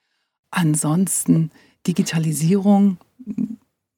Ansonsten 0.52 1.52
Digitalisierung, 1.88 2.98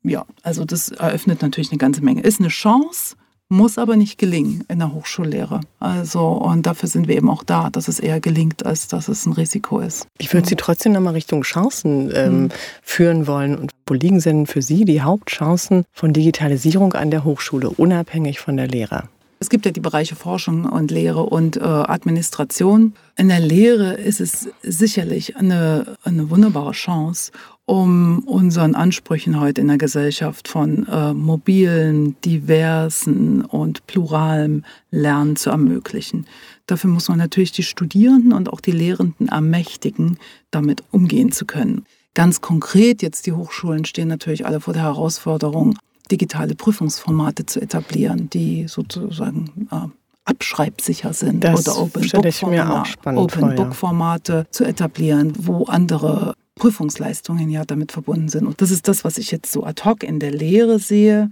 ja, 0.03 0.25
also 0.43 0.65
das 0.65 0.89
eröffnet 0.89 1.41
natürlich 1.41 1.71
eine 1.71 1.77
ganze 1.77 2.01
Menge. 2.03 2.21
Ist 2.21 2.39
eine 2.39 2.49
Chance, 2.49 3.15
muss 3.55 3.77
aber 3.77 3.95
nicht 3.95 4.17
gelingen 4.17 4.63
in 4.67 4.79
der 4.79 4.93
Hochschullehre. 4.93 5.62
Also, 5.79 6.27
und 6.27 6.65
dafür 6.65 6.89
sind 6.89 7.07
wir 7.07 7.15
eben 7.15 7.29
auch 7.29 7.43
da, 7.43 7.69
dass 7.69 7.88
es 7.88 8.00
eher 8.00 8.19
gelingt, 8.19 8.65
als 8.65 8.88
dass 8.88 9.07
es 9.07 9.25
ein 9.25 9.33
Risiko 9.33 9.79
ist. 9.79 10.07
Ich 10.17 10.33
würde 10.33 10.47
Sie 10.47 10.55
trotzdem 10.55 10.91
nochmal 10.91 11.13
Richtung 11.13 11.41
Chancen 11.41 12.12
ähm, 12.13 12.41
mhm. 12.41 12.50
führen 12.81 13.27
wollen. 13.27 13.57
Und 13.57 13.71
wo 13.88 13.93
liegen 13.93 14.19
denn 14.19 14.45
für 14.45 14.62
Sie 14.62 14.85
die 14.85 15.01
Hauptchancen 15.01 15.85
von 15.91 16.13
Digitalisierung 16.13 16.93
an 16.93 17.12
der 17.12 17.24
Hochschule, 17.24 17.69
unabhängig 17.69 18.39
von 18.39 18.57
der 18.57 18.67
Lehre? 18.67 19.09
Es 19.39 19.50
gibt 19.50 19.65
ja 19.65 19.71
die 19.71 19.81
Bereiche 19.81 20.15
Forschung 20.15 20.65
und 20.65 20.91
Lehre 20.91 21.24
und 21.24 21.57
äh, 21.57 21.62
Administration. 21.62 22.93
In 23.17 23.27
der 23.27 23.41
Lehre 23.41 23.93
ist 23.93 24.21
es 24.21 24.50
sicherlich 24.63 25.35
eine, 25.35 25.97
eine 26.03 26.29
wunderbare 26.29 26.71
Chance, 26.71 27.31
um 27.65 28.19
unseren 28.19 28.75
Ansprüchen 28.75 29.39
heute 29.39 29.62
in 29.62 29.67
der 29.67 29.77
Gesellschaft 29.77 30.48
von 30.48 30.88
äh, 30.88 31.13
mobilen, 31.13 32.15
diversen 32.22 33.43
und 33.43 33.88
pluralem 33.88 34.63
Lernen 34.91 35.36
zu 35.36 35.50
ermöglichen. 35.50 36.27
Dafür 36.67 36.91
muss 36.91 37.10
man 37.10 37.17
natürlich 37.17 37.51
die 37.51 37.63
Studierenden 37.63 38.34
und 38.34 38.51
auch 38.53 38.62
die 38.62 38.72
Lehrenden 38.72 39.29
ermächtigen, 39.29 40.19
damit 40.51 40.84
umgehen 40.91 41.31
zu 41.31 41.45
können. 41.45 41.86
Ganz 42.13 42.39
konkret, 42.39 43.01
jetzt 43.01 43.25
die 43.25 43.34
Hochschulen 43.34 43.86
stehen 43.86 44.07
natürlich 44.07 44.45
alle 44.45 44.62
vor 44.62 44.74
der 44.74 44.84
Herausforderung, 44.84 45.77
digitale 46.12 46.55
Prüfungsformate 46.55 47.48
zu 47.48 47.62
etablieren, 47.62 48.29
die 48.29 48.67
sozusagen 48.67 49.67
äh, 49.72 49.88
abschreibsicher 50.24 51.13
sind 51.13 51.43
das 51.43 51.67
oder 51.67 51.81
Open 51.81 52.07
Book 52.10 52.34
Formate, 52.34 53.15
Open 53.15 53.55
Book 53.55 53.75
Formate 53.75 54.48
zu 54.51 54.65
etablieren, 54.65 55.34
wo 55.38 55.65
andere 55.65 56.36
Prüfungsleistungen 56.55 57.50
ja 57.50 57.65
damit 57.65 57.91
verbunden 57.91 58.29
sind. 58.29 58.47
Und 58.47 58.62
das 58.62 58.71
ist 58.71 58.88
das, 58.88 59.03
was 59.03 59.17
ich 59.17 59.31
jetzt 59.31 59.51
so 59.51 59.63
ad 59.63 59.83
hoc 59.83 60.03
in 60.03 60.19
der 60.19 60.31
Lehre 60.31 60.79
sehe. 60.79 61.29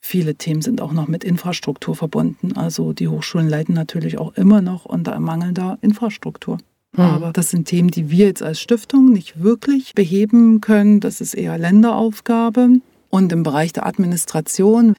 Viele 0.00 0.36
Themen 0.36 0.62
sind 0.62 0.80
auch 0.80 0.92
noch 0.92 1.08
mit 1.08 1.24
Infrastruktur 1.24 1.96
verbunden. 1.96 2.56
Also 2.56 2.92
die 2.92 3.08
Hochschulen 3.08 3.48
leiden 3.48 3.74
natürlich 3.74 4.18
auch 4.18 4.34
immer 4.34 4.60
noch 4.60 4.84
unter 4.84 5.18
mangelnder 5.18 5.78
Infrastruktur. 5.80 6.58
Mhm. 6.92 7.00
Aber 7.00 7.32
das 7.32 7.50
sind 7.50 7.66
Themen, 7.66 7.90
die 7.90 8.10
wir 8.10 8.26
jetzt 8.26 8.42
als 8.42 8.60
Stiftung 8.60 9.12
nicht 9.12 9.42
wirklich 9.42 9.94
beheben 9.94 10.60
können. 10.60 11.00
Das 11.00 11.20
ist 11.20 11.34
eher 11.34 11.58
Länderaufgabe. 11.58 12.80
Und 13.10 13.32
im 13.32 13.42
Bereich 13.42 13.72
der 13.72 13.86
Administration, 13.86 14.94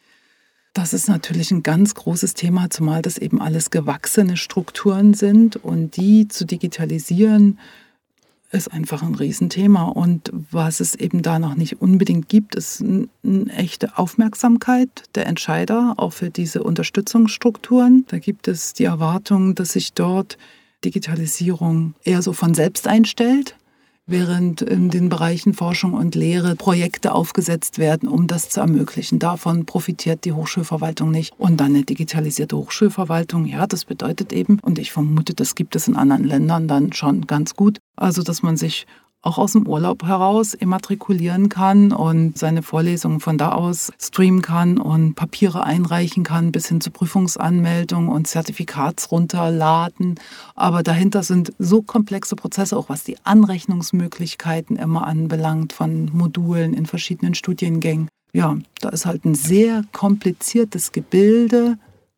das 0.74 0.94
ist 0.94 1.08
natürlich 1.08 1.52
ein 1.52 1.64
ganz 1.64 1.94
großes 1.94 2.34
Thema, 2.34 2.70
zumal 2.70 3.02
das 3.02 3.18
eben 3.18 3.42
alles 3.42 3.70
gewachsene 3.70 4.36
Strukturen 4.36 5.14
sind 5.14 5.58
und 5.58 5.96
die 5.96 6.28
zu 6.28 6.46
digitalisieren, 6.46 7.60
ist 8.52 8.72
einfach 8.72 9.04
ein 9.04 9.16
Riesenthema. 9.16 9.84
Und 9.84 10.32
was 10.52 10.80
es 10.80 10.96
eben 10.96 11.22
da 11.22 11.40
noch 11.40 11.56
nicht 11.56 11.82
unbedingt 11.82 12.30
gibt, 12.30 12.56
ist 12.56 12.82
eine 12.82 13.08
echte 13.56 13.98
Aufmerksamkeit 13.98 14.90
der 15.16 15.28
Entscheider 15.28 15.94
auch 15.98 16.14
für 16.14 16.30
diese 16.30 16.64
Unterstützungsstrukturen. 16.64 18.06
Da 18.08 18.18
gibt 18.18 18.48
es 18.48 18.74
die 18.74 18.86
Erwartung, 18.86 19.56
dass 19.56 19.74
sich 19.74 19.94
dort 19.94 20.38
Digitalisierung 20.84 21.94
eher 22.04 22.22
so 22.22 22.34
von 22.34 22.54
selbst 22.54 22.88
einstellt 22.88 23.56
während 24.10 24.62
in 24.62 24.90
den 24.90 25.10
Bereichen 25.10 25.54
Forschung 25.54 25.94
und 25.94 26.16
Lehre 26.16 26.56
Projekte 26.56 27.14
aufgesetzt 27.14 27.78
werden, 27.78 28.10
um 28.10 28.28
das 28.28 28.50
zu 28.50 28.60
ermöglichen. 28.60 29.20
Davon 29.20 29.66
profitiert 29.66 30.26
die 30.26 30.34
Hochschulverwaltung 30.34 31.12
nicht. 31.12 31.34
Und 31.38 31.58
dann 31.58 31.76
eine 31.76 31.84
digitalisierte 31.84 32.58
Hochschulverwaltung, 32.58 33.46
ja, 33.46 33.68
das 33.68 33.86
bedeutet 33.86 34.34
eben, 34.34 34.60
und 34.62 34.80
ich 34.80 34.92
vermute, 34.92 35.34
das 35.34 35.56
gibt 35.56 35.76
es 35.76 35.88
in 35.88 35.96
anderen 35.96 36.24
Ländern 36.24 36.68
dann 36.68 36.94
schon 36.94 37.28
ganz 37.28 37.56
gut, 37.56 37.80
also 37.96 38.24
dass 38.24 38.42
man 38.42 38.58
sich 38.58 38.86
auch 39.22 39.38
aus 39.38 39.52
dem 39.54 39.68
Urlaub 39.68 40.04
heraus 40.06 40.54
immatrikulieren 40.54 41.50
kann 41.50 41.92
und 41.92 42.38
seine 42.38 42.64
Vorlesungen 42.64 43.20
von 43.20 43.38
da 43.38 43.52
aus 43.52 43.92
streamen 44.00 44.42
kann 44.42 44.78
und 44.78 45.16
Papiere 45.16 45.64
einreichen 45.64 46.24
kann, 46.24 46.52
bis 46.52 46.68
hin 46.68 46.80
zu 46.80 46.90
Prüfungsanmeldung 46.90 48.08
und 48.08 48.28
Zertifikatsrunterladen. 48.28 50.16
Aber 50.56 50.84
dahinter 50.84 51.24
sind 51.24 51.54
so 51.60 51.82
komplexe 51.82 52.36
Prozesse, 52.36 52.78
auch 52.78 52.88
was 52.88 53.04
die 53.04 53.18
Anrechnungsmöglichkeiten 53.24 54.78
immer 54.78 55.06
anbelangt 55.06 55.74
von 55.74 56.10
Modulen 56.14 56.74
in 56.74 56.86
verschiedenen 56.86 57.36
Studiengängen. 57.36 58.08
Ja, 58.32 58.58
da 58.80 58.90
ist 58.90 59.06
halt 59.06 59.26
ein 59.26 59.36
sehr 59.36 59.84
kompliziertes 59.92 60.92
Gebilde, 60.92 61.78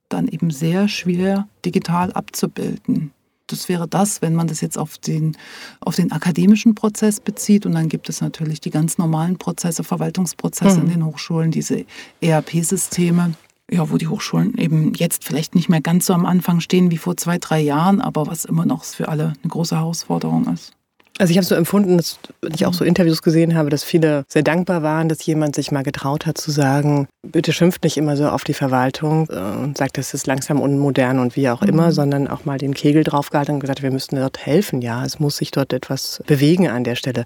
dann 0.09 0.27
eben 0.27 0.51
sehr 0.51 0.87
schwer 0.87 1.47
digital 1.65 2.11
abzubilden 2.11 3.11
das 3.51 3.69
wäre 3.69 3.87
das, 3.87 4.21
wenn 4.21 4.35
man 4.35 4.47
das 4.47 4.61
jetzt 4.61 4.77
auf 4.77 4.97
den, 4.97 5.37
auf 5.79 5.95
den 5.95 6.11
akademischen 6.11 6.75
Prozess 6.75 7.19
bezieht. 7.19 7.65
Und 7.65 7.73
dann 7.73 7.89
gibt 7.89 8.09
es 8.09 8.21
natürlich 8.21 8.61
die 8.61 8.69
ganz 8.69 8.97
normalen 8.97 9.37
Prozesse, 9.37 9.83
Verwaltungsprozesse 9.83 10.77
mhm. 10.77 10.85
in 10.85 10.89
den 10.89 11.05
Hochschulen, 11.05 11.51
diese 11.51 11.85
ERP-Systeme. 12.21 13.33
Ja, 13.73 13.89
wo 13.89 13.95
die 13.97 14.07
Hochschulen 14.07 14.57
eben 14.57 14.93
jetzt 14.95 15.23
vielleicht 15.23 15.55
nicht 15.55 15.69
mehr 15.69 15.79
ganz 15.79 16.05
so 16.05 16.13
am 16.13 16.25
Anfang 16.25 16.59
stehen 16.59 16.91
wie 16.91 16.97
vor 16.97 17.15
zwei, 17.15 17.37
drei 17.37 17.61
Jahren, 17.61 18.01
aber 18.01 18.27
was 18.27 18.43
immer 18.43 18.65
noch 18.65 18.83
für 18.83 19.07
alle 19.07 19.31
eine 19.41 19.49
große 19.49 19.77
Herausforderung 19.77 20.45
ist. 20.53 20.73
Also 21.21 21.29
ich 21.29 21.37
habe 21.37 21.45
so 21.45 21.53
empfunden, 21.53 21.97
dass 21.97 22.17
ich 22.51 22.65
auch 22.65 22.73
so 22.73 22.83
Interviews 22.83 23.21
gesehen 23.21 23.53
habe, 23.55 23.69
dass 23.69 23.83
viele 23.83 24.25
sehr 24.27 24.41
dankbar 24.41 24.81
waren, 24.81 25.07
dass 25.07 25.23
jemand 25.23 25.53
sich 25.53 25.71
mal 25.71 25.83
getraut 25.83 26.25
hat 26.25 26.39
zu 26.39 26.49
sagen, 26.49 27.07
bitte 27.21 27.53
schimpft 27.53 27.83
nicht 27.83 27.97
immer 27.97 28.17
so 28.17 28.27
auf 28.27 28.43
die 28.43 28.55
Verwaltung 28.55 29.29
äh, 29.29 29.35
und 29.35 29.77
sagt, 29.77 29.99
das 29.99 30.15
ist 30.15 30.25
langsam 30.25 30.59
unmodern 30.59 31.19
und 31.19 31.35
wie 31.35 31.47
auch 31.47 31.61
immer, 31.61 31.89
mhm. 31.89 31.91
sondern 31.91 32.27
auch 32.27 32.45
mal 32.45 32.57
den 32.57 32.73
Kegel 32.73 33.03
draufgehalten 33.03 33.53
und 33.53 33.59
gesagt, 33.59 33.83
wir 33.83 33.91
müssten 33.91 34.15
dort 34.15 34.43
helfen. 34.43 34.81
Ja, 34.81 35.05
es 35.05 35.19
muss 35.19 35.37
sich 35.37 35.51
dort 35.51 35.73
etwas 35.73 36.23
bewegen 36.25 36.67
an 36.67 36.83
der 36.83 36.95
Stelle. 36.95 37.25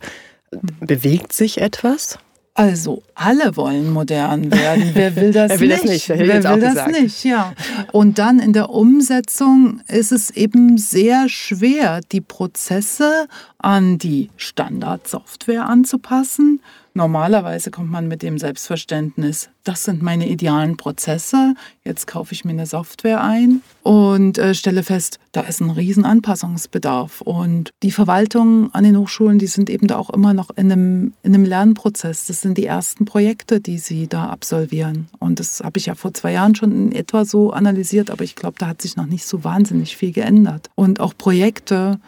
Bewegt 0.82 1.32
sich 1.32 1.62
etwas? 1.62 2.20
Also 2.58 3.04
alle 3.16 3.58
wollen 3.58 3.92
modern 3.92 4.50
werden. 4.50 4.92
Wer 4.94 5.16
will 5.18 5.32
das 5.34 5.52
Wer 5.52 5.60
will 5.60 5.68
nicht? 5.68 5.84
Das 5.84 5.90
nicht? 5.92 6.10
Wer 6.10 6.20
will 6.20 6.42
das 6.42 6.70
gesagt. 6.70 6.92
nicht? 6.92 7.24
Ja. 7.26 7.54
Und 7.92 8.18
dann 8.18 8.40
in 8.40 8.54
der 8.54 8.70
Umsetzung 8.70 9.82
ist 9.90 10.14
es 10.14 10.30
eben 10.32 10.78
sehr 10.78 11.28
schwer, 11.28 12.00
die 12.14 12.22
Prozesse 12.22 13.28
an 13.58 13.98
die 13.98 14.30
Standardsoftware 14.38 15.66
anzupassen 15.66 16.62
Normalerweise 16.98 17.72
kommt 17.72 17.92
man 17.92 18.08
mit 18.08 18.24
dem 18.24 18.38
Selbstverständnis, 18.38 19.50
das 19.66 19.84
sind 19.84 20.02
meine 20.02 20.30
idealen 20.30 20.78
Prozesse, 20.78 21.54
jetzt 21.84 22.08
kaufe 22.08 22.34
ich 22.34 22.46
mir 22.46 22.52
eine 22.52 22.66
Software 22.66 23.22
ein 23.22 23.62
und 23.84 24.38
äh, 24.38 24.56
stelle 24.56 24.82
fest, 24.82 25.20
da 25.34 25.42
ist 25.42 25.60
ein 25.60 25.72
riesen 25.72 26.06
Anpassungsbedarf. 26.06 27.20
Und 27.20 27.72
die 27.84 27.92
Verwaltungen 27.92 28.74
an 28.74 28.86
den 28.86 28.98
Hochschulen, 28.98 29.40
die 29.40 29.48
sind 29.48 29.70
eben 29.70 29.88
da 29.88 29.98
auch 29.98 30.10
immer 30.10 30.34
noch 30.34 30.52
in 30.52 30.72
einem, 30.72 31.14
in 31.22 31.34
einem 31.34 31.44
Lernprozess. 31.44 32.28
Das 32.28 32.40
sind 32.40 32.58
die 32.58 32.66
ersten 32.66 33.04
Projekte, 33.04 33.60
die 33.60 33.78
sie 33.78 34.08
da 34.08 34.30
absolvieren. 34.30 35.10
Und 35.20 35.42
das 35.42 35.60
habe 35.60 35.78
ich 35.78 35.88
ja 35.88 35.96
vor 35.96 36.14
zwei 36.14 36.32
Jahren 36.32 36.56
schon 36.56 36.72
in 36.72 36.92
etwa 36.94 37.26
so 37.26 37.52
analysiert, 37.52 38.10
aber 38.10 38.24
ich 38.24 38.38
glaube, 38.38 38.56
da 38.58 38.68
hat 38.68 38.82
sich 38.82 38.96
noch 38.96 39.06
nicht 39.06 39.26
so 39.26 39.44
wahnsinnig 39.44 39.98
viel 39.98 40.14
geändert. 40.14 40.70
Und 40.76 41.02
auch 41.02 41.14
Projekte, 41.18 42.00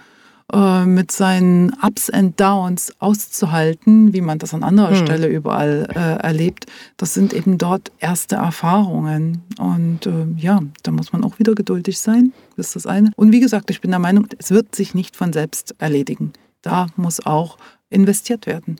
äh, 0.53 0.85
mit 0.85 1.11
seinen 1.11 1.73
Ups 1.81 2.09
and 2.09 2.39
Downs 2.39 2.93
auszuhalten, 2.99 4.13
wie 4.13 4.21
man 4.21 4.39
das 4.39 4.53
an 4.53 4.63
anderer 4.63 4.91
hm. 4.91 5.05
Stelle 5.05 5.27
überall 5.27 5.89
äh, 5.93 6.23
erlebt, 6.25 6.67
das 6.95 7.13
sind 7.13 7.33
eben 7.33 7.57
dort 7.57 7.91
erste 7.99 8.35
Erfahrungen. 8.35 9.43
Und 9.59 10.05
äh, 10.05 10.25
ja, 10.37 10.61
da 10.83 10.91
muss 10.91 11.11
man 11.11 11.25
auch 11.25 11.37
wieder 11.39 11.53
geduldig 11.53 11.99
sein. 11.99 12.31
Das 12.55 12.67
ist 12.67 12.75
das 12.77 12.85
eine. 12.85 13.11
Und 13.17 13.33
wie 13.33 13.41
gesagt, 13.41 13.69
ich 13.71 13.81
bin 13.81 13.91
der 13.91 13.99
Meinung, 13.99 14.27
es 14.37 14.51
wird 14.51 14.73
sich 14.73 14.95
nicht 14.95 15.17
von 15.17 15.33
selbst 15.33 15.75
erledigen. 15.79 16.31
Da 16.61 16.87
muss 16.95 17.25
auch 17.25 17.57
investiert 17.89 18.45
werden. 18.45 18.77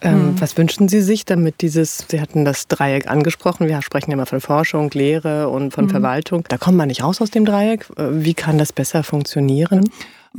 Ähm, 0.00 0.32
mhm. 0.32 0.40
Was 0.40 0.56
wünschen 0.56 0.88
Sie 0.88 1.00
sich, 1.00 1.24
damit 1.24 1.60
dieses, 1.60 2.06
Sie 2.08 2.20
hatten 2.20 2.44
das 2.44 2.68
Dreieck 2.68 3.08
angesprochen, 3.08 3.68
wir 3.68 3.82
sprechen 3.82 4.12
immer 4.12 4.26
von 4.26 4.40
Forschung, 4.40 4.90
Lehre 4.92 5.48
und 5.48 5.72
von 5.72 5.86
mhm. 5.86 5.90
Verwaltung. 5.90 6.44
Da 6.48 6.56
kommt 6.56 6.76
man 6.76 6.88
nicht 6.88 7.02
raus 7.02 7.20
aus 7.20 7.30
dem 7.30 7.44
Dreieck. 7.44 7.86
Äh, 7.96 8.24
wie 8.24 8.34
kann 8.34 8.58
das 8.58 8.72
besser 8.72 9.02
funktionieren? 9.02 9.88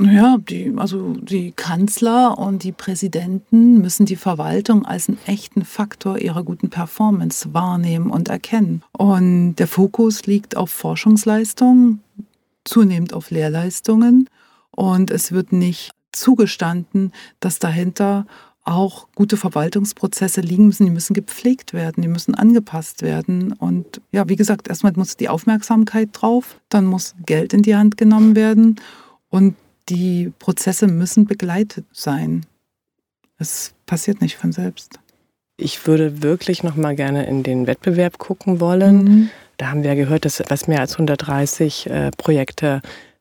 Naja, 0.02 0.38
die, 0.38 0.72
also 0.78 1.12
die 1.12 1.52
Kanzler 1.52 2.38
und 2.38 2.62
die 2.62 2.72
Präsidenten 2.72 3.82
müssen 3.82 4.06
die 4.06 4.16
Verwaltung 4.16 4.86
als 4.86 5.10
einen 5.10 5.18
echten 5.26 5.62
Faktor 5.62 6.18
ihrer 6.18 6.42
guten 6.42 6.70
Performance 6.70 7.52
wahrnehmen 7.52 8.10
und 8.10 8.28
erkennen. 8.28 8.82
Und 8.92 9.56
der 9.56 9.66
Fokus 9.66 10.24
liegt 10.24 10.56
auf 10.56 10.70
Forschungsleistungen, 10.70 12.02
zunehmend 12.64 13.12
auf 13.12 13.30
Lehrleistungen. 13.30 14.30
Und 14.70 15.10
es 15.10 15.32
wird 15.32 15.52
nicht 15.52 15.90
zugestanden, 16.12 17.12
dass 17.38 17.58
dahinter 17.58 18.26
auch 18.64 19.06
gute 19.14 19.36
Verwaltungsprozesse 19.36 20.40
liegen 20.40 20.68
müssen, 20.68 20.86
die 20.86 20.92
müssen 20.92 21.12
gepflegt 21.12 21.74
werden, 21.74 22.00
die 22.00 22.08
müssen 22.08 22.34
angepasst 22.34 23.02
werden. 23.02 23.52
Und 23.52 24.00
ja, 24.12 24.26
wie 24.30 24.36
gesagt, 24.36 24.68
erstmal 24.68 24.94
muss 24.96 25.18
die 25.18 25.28
Aufmerksamkeit 25.28 26.08
drauf, 26.12 26.58
dann 26.70 26.86
muss 26.86 27.14
Geld 27.26 27.52
in 27.52 27.60
die 27.60 27.76
Hand 27.76 27.98
genommen 27.98 28.34
werden 28.34 28.80
und 29.28 29.56
die 29.88 30.32
Prozesse 30.38 30.86
müssen 30.86 31.26
begleitet 31.26 31.86
sein. 31.92 32.46
Es 33.38 33.72
passiert 33.86 34.20
nicht 34.20 34.36
von 34.36 34.52
selbst. 34.52 34.98
Ich 35.56 35.86
würde 35.86 36.22
wirklich 36.22 36.62
noch 36.62 36.76
mal 36.76 36.94
gerne 36.94 37.26
in 37.26 37.42
den 37.42 37.66
Wettbewerb 37.66 38.18
gucken 38.18 38.60
wollen. 38.60 39.04
Mhm. 39.04 39.30
Da 39.56 39.70
haben 39.70 39.82
wir 39.82 39.94
gehört, 39.94 40.24
dass 40.24 40.40
etwas 40.40 40.68
mehr 40.68 40.80
als 40.80 40.92
130 40.92 41.90
äh, 41.90 42.10
Projekte 42.16 42.80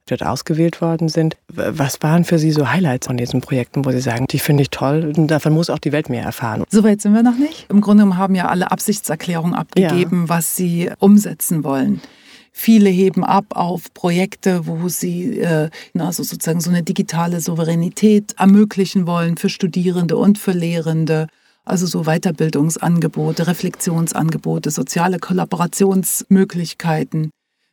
dort 0.09 0.23
ausgewählt 0.23 0.81
worden 0.81 1.09
sind. 1.09 1.37
Was 1.47 2.01
waren 2.01 2.23
für 2.23 2.39
Sie 2.39 2.51
so 2.51 2.71
Highlights 2.71 3.07
von 3.07 3.17
diesen 3.17 3.41
Projekten, 3.41 3.85
wo 3.85 3.91
Sie 3.91 3.99
sagen, 3.99 4.25
die 4.27 4.39
finde 4.39 4.63
ich 4.63 4.69
toll 4.69 5.13
und 5.15 5.27
davon 5.27 5.53
muss 5.53 5.69
auch 5.69 5.79
die 5.79 5.91
Welt 5.91 6.09
mehr 6.09 6.23
erfahren? 6.23 6.63
Soweit 6.69 7.01
sind 7.01 7.13
wir 7.13 7.23
noch 7.23 7.37
nicht. 7.37 7.65
Im 7.69 7.81
Grunde 7.81 8.17
haben 8.17 8.35
ja 8.35 8.47
alle 8.47 8.71
Absichtserklärungen 8.71 9.53
abgegeben, 9.53 10.23
ja. 10.23 10.29
was 10.29 10.55
sie 10.55 10.89
umsetzen 10.99 11.63
wollen. 11.63 12.01
Viele 12.61 12.89
heben 12.89 13.23
ab 13.23 13.55
auf 13.55 13.93
Projekte, 13.93 14.67
wo 14.67 14.89
sie 14.89 15.39
äh, 15.39 15.69
also 15.97 16.23
sozusagen 16.23 16.59
so 16.59 16.69
eine 16.69 16.83
digitale 16.83 17.39
Souveränität 17.39 18.35
ermöglichen 18.37 19.07
wollen 19.07 19.37
für 19.37 19.47
Studierende 19.47 20.17
und 20.17 20.37
für 20.37 20.51
Lehrende. 20.51 21.27
Also 21.63 21.85
so 21.85 22.03
Weiterbildungsangebote, 22.03 23.47
Reflexionsangebote, 23.47 24.71
soziale 24.71 25.19
Kollaborationsmöglichkeiten. 25.19 27.29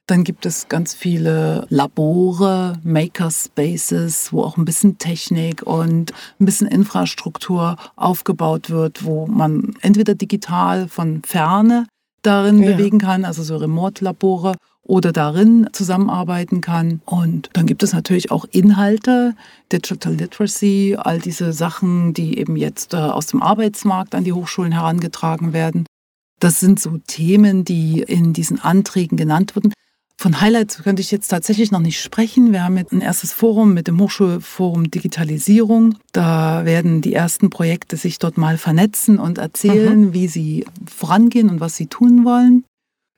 Dann 0.06 0.22
gibt 0.22 0.46
es 0.46 0.68
ganz 0.68 0.94
viele 0.94 1.66
Labore, 1.68 2.78
Makerspaces, 2.84 4.32
wo 4.32 4.44
auch 4.44 4.56
ein 4.56 4.64
bisschen 4.64 4.98
Technik 4.98 5.64
und 5.64 6.12
ein 6.38 6.46
bisschen 6.46 6.68
Infrastruktur 6.68 7.74
aufgebaut 7.96 8.70
wird, 8.70 9.04
wo 9.04 9.26
man 9.26 9.74
entweder 9.80 10.14
digital 10.14 10.86
von 10.86 11.22
ferne 11.24 11.88
darin 12.26 12.62
ja. 12.62 12.72
bewegen 12.72 12.98
kann, 12.98 13.24
also 13.24 13.42
so 13.42 13.56
Remote-Labore 13.56 14.56
oder 14.86 15.12
darin 15.12 15.68
zusammenarbeiten 15.72 16.60
kann. 16.60 17.00
Und 17.04 17.50
dann 17.52 17.66
gibt 17.66 17.82
es 17.82 17.92
natürlich 17.92 18.30
auch 18.30 18.44
Inhalte, 18.50 19.34
Digital 19.72 20.14
Literacy, 20.14 20.96
all 20.98 21.18
diese 21.18 21.52
Sachen, 21.52 22.14
die 22.14 22.38
eben 22.38 22.56
jetzt 22.56 22.94
äh, 22.94 22.98
aus 22.98 23.26
dem 23.26 23.42
Arbeitsmarkt 23.42 24.14
an 24.14 24.24
die 24.24 24.32
Hochschulen 24.32 24.72
herangetragen 24.72 25.52
werden. 25.52 25.86
Das 26.40 26.60
sind 26.60 26.80
so 26.80 26.98
Themen, 27.06 27.64
die 27.64 28.02
in 28.02 28.32
diesen 28.32 28.60
Anträgen 28.60 29.16
genannt 29.16 29.56
wurden. 29.56 29.72
Von 30.18 30.40
Highlights 30.40 30.82
könnte 30.82 31.02
ich 31.02 31.10
jetzt 31.10 31.28
tatsächlich 31.28 31.70
noch 31.70 31.80
nicht 31.80 32.00
sprechen. 32.00 32.52
Wir 32.52 32.64
haben 32.64 32.78
jetzt 32.78 32.92
ein 32.92 33.02
erstes 33.02 33.32
Forum 33.32 33.74
mit 33.74 33.86
dem 33.86 34.00
Hochschulforum 34.00 34.90
Digitalisierung. 34.90 35.96
Da 36.12 36.64
werden 36.64 37.02
die 37.02 37.12
ersten 37.12 37.50
Projekte 37.50 37.98
sich 37.98 38.18
dort 38.18 38.38
mal 38.38 38.56
vernetzen 38.56 39.18
und 39.18 39.36
erzählen, 39.36 40.06
mhm. 40.06 40.12
wie 40.14 40.28
sie 40.28 40.64
vorangehen 40.86 41.50
und 41.50 41.60
was 41.60 41.76
sie 41.76 41.86
tun 41.86 42.24
wollen. 42.24 42.64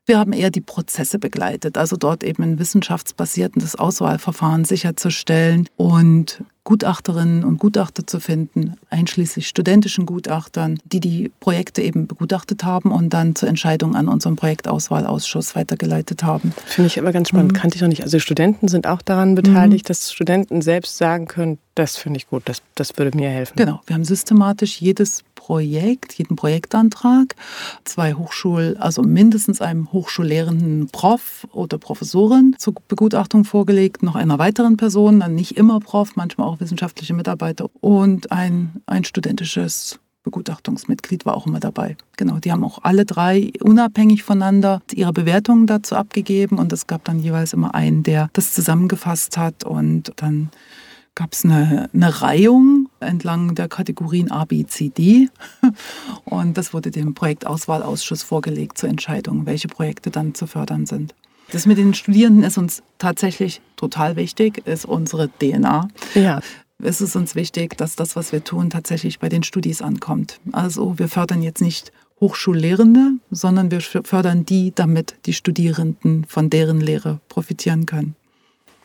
Wir 0.08 0.18
haben 0.18 0.32
eher 0.32 0.50
die 0.50 0.62
Prozesse 0.62 1.18
begleitet, 1.18 1.76
also 1.76 1.98
dort 1.98 2.24
eben 2.24 2.42
ein 2.42 2.58
wissenschaftsbasiertes 2.58 3.76
Auswahlverfahren 3.76 4.64
sicherzustellen 4.64 5.68
und 5.76 6.42
Gutachterinnen 6.68 7.44
und 7.44 7.56
Gutachter 7.56 8.06
zu 8.06 8.20
finden, 8.20 8.74
einschließlich 8.90 9.48
studentischen 9.48 10.04
Gutachtern, 10.04 10.78
die 10.84 11.00
die 11.00 11.32
Projekte 11.40 11.80
eben 11.80 12.06
begutachtet 12.06 12.62
haben 12.62 12.92
und 12.92 13.08
dann 13.14 13.34
zur 13.34 13.48
Entscheidung 13.48 13.96
an 13.96 14.06
unseren 14.06 14.36
Projektauswahlausschuss 14.36 15.56
weitergeleitet 15.56 16.24
haben. 16.24 16.52
Finde 16.66 16.88
ich 16.88 16.98
aber 16.98 17.12
ganz 17.12 17.30
spannend, 17.30 17.52
mhm. 17.52 17.56
kannte 17.56 17.76
ich 17.76 17.80
noch 17.80 17.88
nicht. 17.88 18.02
Also 18.02 18.18
Studenten 18.18 18.68
sind 18.68 18.86
auch 18.86 19.00
daran 19.00 19.34
beteiligt, 19.34 19.86
mhm. 19.86 19.88
dass 19.88 20.12
Studenten 20.12 20.60
selbst 20.60 20.98
sagen 20.98 21.26
können, 21.26 21.56
das 21.74 21.96
finde 21.96 22.18
ich 22.18 22.28
gut, 22.28 22.42
das, 22.46 22.60
das 22.74 22.98
würde 22.98 23.16
mir 23.16 23.30
helfen. 23.30 23.54
Genau, 23.56 23.80
wir 23.86 23.94
haben 23.94 24.04
systematisch 24.04 24.80
jedes 24.80 25.22
Projekt, 25.36 26.12
jeden 26.14 26.36
Projektantrag, 26.36 27.36
zwei 27.84 28.14
Hochschul, 28.14 28.76
also 28.80 29.02
mindestens 29.02 29.62
einem 29.62 29.92
hochschullehrenden 29.92 30.88
Prof 30.88 31.46
oder 31.52 31.78
Professorin 31.78 32.56
zur 32.58 32.74
Begutachtung 32.88 33.44
vorgelegt, 33.44 34.02
noch 34.02 34.16
einer 34.16 34.38
weiteren 34.38 34.76
Person, 34.76 35.20
dann 35.20 35.36
nicht 35.36 35.56
immer 35.56 35.78
Prof, 35.78 36.16
manchmal 36.16 36.48
auch 36.48 36.57
wissenschaftliche 36.60 37.14
Mitarbeiter 37.14 37.68
und 37.80 38.32
ein, 38.32 38.82
ein 38.86 39.04
studentisches 39.04 40.00
Begutachtungsmitglied 40.22 41.24
war 41.24 41.36
auch 41.36 41.46
immer 41.46 41.60
dabei. 41.60 41.96
Genau, 42.16 42.38
die 42.38 42.52
haben 42.52 42.64
auch 42.64 42.80
alle 42.82 43.04
drei 43.06 43.52
unabhängig 43.60 44.24
voneinander 44.24 44.82
ihre 44.92 45.12
Bewertungen 45.12 45.66
dazu 45.66 45.96
abgegeben 45.96 46.58
und 46.58 46.72
es 46.72 46.86
gab 46.86 47.04
dann 47.04 47.20
jeweils 47.20 47.52
immer 47.52 47.74
einen, 47.74 48.02
der 48.02 48.28
das 48.34 48.52
zusammengefasst 48.52 49.38
hat 49.38 49.64
und 49.64 50.12
dann 50.16 50.50
gab 51.18 51.32
es 51.32 51.44
eine, 51.44 51.90
eine 51.92 52.22
Reihung 52.22 52.88
entlang 53.00 53.56
der 53.56 53.68
Kategorien 53.68 54.30
A, 54.30 54.44
B, 54.44 54.64
C, 54.66 54.88
D. 54.88 55.28
Und 56.24 56.56
das 56.56 56.72
wurde 56.72 56.92
dem 56.92 57.14
Projektauswahlausschuss 57.14 58.22
vorgelegt 58.22 58.78
zur 58.78 58.88
Entscheidung, 58.88 59.44
welche 59.44 59.66
Projekte 59.66 60.10
dann 60.12 60.34
zu 60.34 60.46
fördern 60.46 60.86
sind. 60.86 61.16
Das 61.50 61.64
mit 61.64 61.78
den 61.78 61.94
Studierenden 61.94 62.44
ist 62.44 62.58
uns 62.58 62.82
tatsächlich 62.98 63.60
total 63.76 64.16
wichtig, 64.16 64.66
ist 64.66 64.84
unsere 64.84 65.28
DNA. 65.28 65.88
Ja. 66.14 66.40
Es 66.82 67.00
ist 67.00 67.16
uns 67.16 67.34
wichtig, 67.34 67.76
dass 67.76 67.96
das, 67.96 68.16
was 68.16 68.32
wir 68.32 68.44
tun, 68.44 68.70
tatsächlich 68.70 69.18
bei 69.18 69.28
den 69.28 69.42
Studis 69.42 69.82
ankommt. 69.82 70.40
Also 70.52 70.98
wir 70.98 71.08
fördern 71.08 71.42
jetzt 71.42 71.60
nicht 71.60 71.90
Hochschullehrende, 72.20 73.12
sondern 73.30 73.70
wir 73.70 73.80
fördern 73.80 74.44
die, 74.44 74.72
damit 74.74 75.16
die 75.26 75.32
Studierenden 75.32 76.24
von 76.26 76.50
deren 76.50 76.80
Lehre 76.80 77.20
profitieren 77.28 77.86
können. 77.86 78.14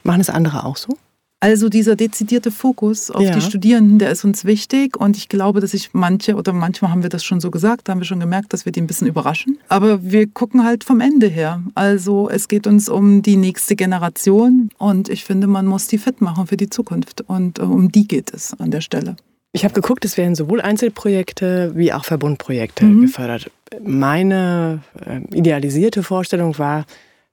Machen 0.03 0.21
es 0.21 0.29
andere 0.29 0.65
auch 0.65 0.77
so? 0.77 0.97
Also 1.43 1.67
dieser 1.67 1.97
dezidierte 1.97 2.51
Fokus 2.51 3.11
auf 3.11 3.21
ja. 3.21 3.35
die 3.35 3.41
Studierenden, 3.41 3.99
der 3.99 4.11
ist 4.11 4.23
uns 4.23 4.45
wichtig 4.45 4.95
und 4.95 5.17
ich 5.17 5.27
glaube, 5.27 5.59
dass 5.59 5.73
ich 5.73 5.89
manche 5.91 6.35
oder 6.35 6.53
manchmal 6.53 6.89
haben 6.89 7.03
wir 7.03 7.09
das 7.09 7.21
schon 7.25 7.41
so 7.41 7.51
gesagt, 7.51 7.89
da 7.89 7.91
haben 7.91 7.99
wir 7.99 8.05
schon 8.05 8.21
gemerkt, 8.21 8.53
dass 8.53 8.63
wir 8.63 8.71
die 8.71 8.79
ein 8.79 8.87
bisschen 8.87 9.07
überraschen. 9.07 9.59
Aber 9.67 10.01
wir 10.01 10.25
gucken 10.27 10.63
halt 10.63 10.85
vom 10.85 11.01
Ende 11.01 11.27
her. 11.27 11.61
Also 11.75 12.29
es 12.29 12.47
geht 12.47 12.65
uns 12.65 12.87
um 12.87 13.23
die 13.23 13.35
nächste 13.35 13.75
Generation 13.75 14.69
und 14.77 15.09
ich 15.09 15.25
finde, 15.25 15.47
man 15.47 15.65
muss 15.65 15.87
die 15.87 15.97
fit 15.97 16.21
machen 16.21 16.47
für 16.47 16.55
die 16.55 16.69
Zukunft 16.69 17.19
und 17.27 17.59
äh, 17.59 17.63
um 17.63 17.91
die 17.91 18.07
geht 18.07 18.33
es 18.33 18.57
an 18.57 18.71
der 18.71 18.79
Stelle. 18.79 19.17
Ich 19.51 19.65
habe 19.65 19.73
geguckt, 19.73 20.05
es 20.05 20.15
werden 20.15 20.35
sowohl 20.35 20.61
Einzelprojekte 20.61 21.73
wie 21.75 21.91
auch 21.91 22.05
Verbundprojekte 22.05 22.85
mhm. 22.85 23.01
gefördert. 23.01 23.51
Meine 23.83 24.81
äh, 25.05 25.19
idealisierte 25.37 26.03
Vorstellung 26.03 26.57
war, 26.57 26.85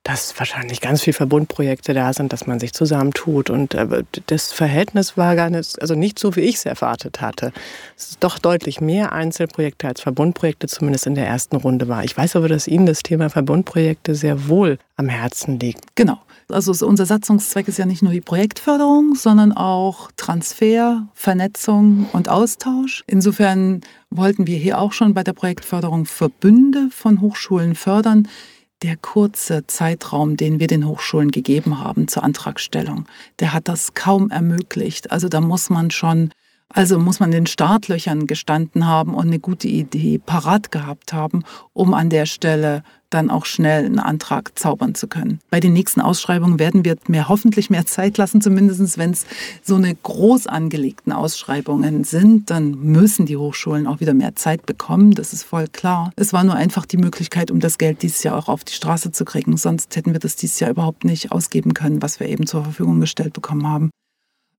dass 0.03 0.37
wahrscheinlich 0.39 0.81
ganz 0.81 1.03
viele 1.03 1.13
Verbundprojekte 1.13 1.93
da 1.93 2.11
sind, 2.11 2.33
dass 2.33 2.47
man 2.47 2.59
sich 2.59 2.73
zusammentut. 2.73 3.49
Und 3.49 3.75
äh, 3.75 4.03
das 4.27 4.51
Verhältnis 4.51 5.15
war 5.15 5.35
gar 5.35 5.49
nicht, 5.49 5.79
also 5.79 5.93
nicht 5.93 6.17
so, 6.17 6.35
wie 6.35 6.41
ich 6.41 6.55
es 6.55 6.65
erwartet 6.65 7.21
hatte. 7.21 7.53
Es 7.95 8.11
ist 8.11 8.23
doch 8.23 8.39
deutlich 8.39 8.81
mehr 8.81 9.11
Einzelprojekte 9.11 9.87
als 9.87 10.01
Verbundprojekte, 10.01 10.67
zumindest 10.67 11.05
in 11.05 11.15
der 11.15 11.27
ersten 11.27 11.55
Runde 11.55 11.87
war. 11.87 12.03
Ich 12.03 12.17
weiß 12.17 12.35
aber, 12.35 12.49
dass 12.49 12.67
Ihnen 12.67 12.87
das 12.87 13.03
Thema 13.03 13.29
Verbundprojekte 13.29 14.15
sehr 14.15 14.47
wohl 14.47 14.79
am 14.95 15.07
Herzen 15.07 15.59
liegt. 15.59 15.95
Genau. 15.95 16.19
Also 16.49 16.85
unser 16.85 17.05
Satzungszweck 17.05 17.67
ist 17.67 17.77
ja 17.77 17.85
nicht 17.85 18.01
nur 18.01 18.11
die 18.11 18.21
Projektförderung, 18.21 19.15
sondern 19.15 19.53
auch 19.53 20.11
Transfer, 20.17 21.07
Vernetzung 21.13 22.09
und 22.11 22.27
Austausch. 22.27 23.03
Insofern 23.07 23.81
wollten 24.09 24.47
wir 24.47 24.57
hier 24.57 24.79
auch 24.79 24.91
schon 24.91 25.13
bei 25.13 25.23
der 25.23 25.33
Projektförderung 25.33 26.05
Verbünde 26.05 26.89
von 26.91 27.21
Hochschulen 27.21 27.75
fördern, 27.75 28.27
der 28.81 28.97
kurze 28.97 29.67
Zeitraum, 29.67 30.37
den 30.37 30.59
wir 30.59 30.67
den 30.67 30.87
Hochschulen 30.87 31.31
gegeben 31.31 31.79
haben 31.79 32.07
zur 32.07 32.23
Antragstellung, 32.23 33.05
der 33.39 33.53
hat 33.53 33.67
das 33.67 33.93
kaum 33.93 34.31
ermöglicht. 34.31 35.11
Also 35.11 35.29
da 35.29 35.41
muss 35.41 35.69
man 35.69 35.91
schon 35.91 36.31
also 36.73 36.99
muss 36.99 37.19
man 37.19 37.31
den 37.31 37.45
Startlöchern 37.45 38.27
gestanden 38.27 38.87
haben 38.87 39.13
und 39.13 39.27
eine 39.27 39.39
gute 39.39 39.67
Idee 39.67 40.19
parat 40.19 40.71
gehabt 40.71 41.13
haben, 41.13 41.43
um 41.73 41.93
an 41.93 42.09
der 42.09 42.25
Stelle 42.25 42.83
dann 43.09 43.29
auch 43.29 43.45
schnell 43.45 43.85
einen 43.85 43.99
Antrag 43.99 44.57
zaubern 44.57 44.95
zu 44.95 45.07
können. 45.07 45.39
Bei 45.49 45.59
den 45.59 45.73
nächsten 45.73 46.01
Ausschreibungen 46.01 46.59
werden 46.59 46.85
wir 46.85 46.95
mir 47.07 47.29
hoffentlich 47.29 47.69
mehr 47.69 47.85
Zeit 47.85 48.17
lassen, 48.17 48.41
zumindest 48.41 48.97
wenn 48.97 49.11
es 49.11 49.25
so 49.61 49.75
eine 49.75 49.93
groß 49.93 50.47
angelegten 50.47 51.11
Ausschreibungen 51.11 52.03
sind, 52.03 52.49
dann 52.49 52.71
müssen 52.71 53.25
die 53.25 53.37
Hochschulen 53.37 53.85
auch 53.85 53.99
wieder 53.99 54.13
mehr 54.13 54.35
Zeit 54.35 54.65
bekommen, 54.65 55.11
das 55.11 55.33
ist 55.33 55.43
voll 55.43 55.67
klar. 55.67 56.11
Es 56.15 56.31
war 56.31 56.43
nur 56.43 56.55
einfach 56.55 56.85
die 56.85 56.97
Möglichkeit, 56.97 57.51
um 57.51 57.59
das 57.59 57.77
Geld 57.77 58.01
dieses 58.01 58.23
Jahr 58.23 58.37
auch 58.37 58.47
auf 58.47 58.63
die 58.63 58.73
Straße 58.73 59.11
zu 59.11 59.25
kriegen, 59.25 59.57
sonst 59.57 59.95
hätten 59.95 60.13
wir 60.13 60.19
das 60.19 60.37
dieses 60.37 60.59
Jahr 60.59 60.71
überhaupt 60.71 61.03
nicht 61.03 61.31
ausgeben 61.31 61.73
können, 61.73 62.01
was 62.01 62.19
wir 62.19 62.29
eben 62.29 62.47
zur 62.47 62.63
Verfügung 62.63 63.01
gestellt 63.01 63.33
bekommen 63.33 63.67
haben. 63.67 63.91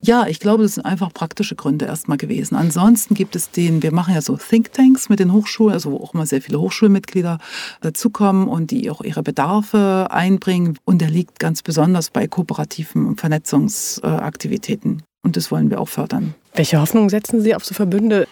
Ja, 0.04 0.26
ich 0.26 0.40
glaube, 0.40 0.64
das 0.64 0.74
sind 0.74 0.84
einfach 0.84 1.14
praktische 1.14 1.54
Gründe 1.54 1.84
erstmal 1.84 2.18
gewesen. 2.18 2.56
Ansonsten 2.56 3.14
gibt 3.14 3.36
es 3.36 3.52
den, 3.52 3.84
wir 3.84 3.92
machen 3.92 4.14
ja 4.14 4.20
so 4.20 4.36
Thinktanks 4.36 5.08
mit 5.08 5.20
den 5.20 5.32
Hochschulen, 5.32 5.74
also 5.74 5.92
wo 5.92 5.98
auch 5.98 6.12
immer 6.12 6.26
sehr 6.26 6.42
viele 6.42 6.58
Hochschulmitglieder 6.58 7.38
dazukommen 7.82 8.48
und 8.48 8.72
die 8.72 8.90
auch 8.90 9.02
ihre 9.02 9.22
Bedarfe 9.22 10.08
einbringen. 10.10 10.76
Und 10.84 11.00
der 11.02 11.08
liegt 11.08 11.38
ganz 11.38 11.62
besonders 11.62 12.10
bei 12.10 12.26
kooperativen 12.26 13.16
Vernetzungsaktivitäten. 13.16 15.04
Und 15.22 15.36
das 15.36 15.52
wollen 15.52 15.70
wir 15.70 15.80
auch 15.80 15.88
fördern. 15.88 16.34
Welche 16.52 16.80
Hoffnung 16.80 17.08
setzen 17.08 17.40
Sie 17.40 17.54
auf 17.54 17.64
so 17.64 17.72
Verbünde? 17.72 18.26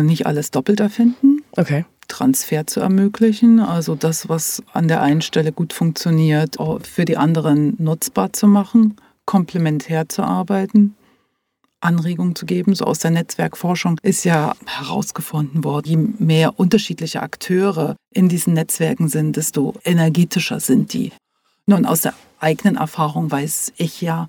Nicht 0.00 0.26
alles 0.26 0.52
doppelt 0.52 0.78
erfinden. 0.78 1.42
Okay. 1.56 1.86
Transfer 2.06 2.68
zu 2.68 2.78
ermöglichen, 2.78 3.58
also 3.58 3.96
das, 3.96 4.28
was 4.28 4.62
an 4.72 4.86
der 4.86 5.02
einen 5.02 5.22
Stelle 5.22 5.50
gut 5.50 5.72
funktioniert, 5.72 6.56
für 6.82 7.04
die 7.04 7.16
anderen 7.16 7.74
nutzbar 7.78 8.32
zu 8.32 8.46
machen, 8.46 8.94
komplementär 9.24 10.08
zu 10.08 10.22
arbeiten 10.22 10.94
Anregungen 11.80 12.34
zu 12.34 12.46
geben. 12.46 12.74
So 12.74 12.84
aus 12.84 12.98
der 12.98 13.10
Netzwerkforschung 13.10 13.98
ist 14.02 14.24
ja 14.24 14.54
herausgefunden 14.66 15.64
worden, 15.64 15.86
je 15.88 15.96
mehr 15.96 16.58
unterschiedliche 16.58 17.22
Akteure 17.22 17.96
in 18.12 18.28
diesen 18.28 18.54
Netzwerken 18.54 19.08
sind, 19.08 19.36
desto 19.36 19.74
energetischer 19.84 20.60
sind 20.60 20.92
die. 20.92 21.12
Nun, 21.66 21.84
aus 21.84 22.02
der 22.02 22.14
eigenen 22.40 22.76
Erfahrung 22.76 23.30
weiß 23.30 23.72
ich 23.76 24.00
ja, 24.00 24.28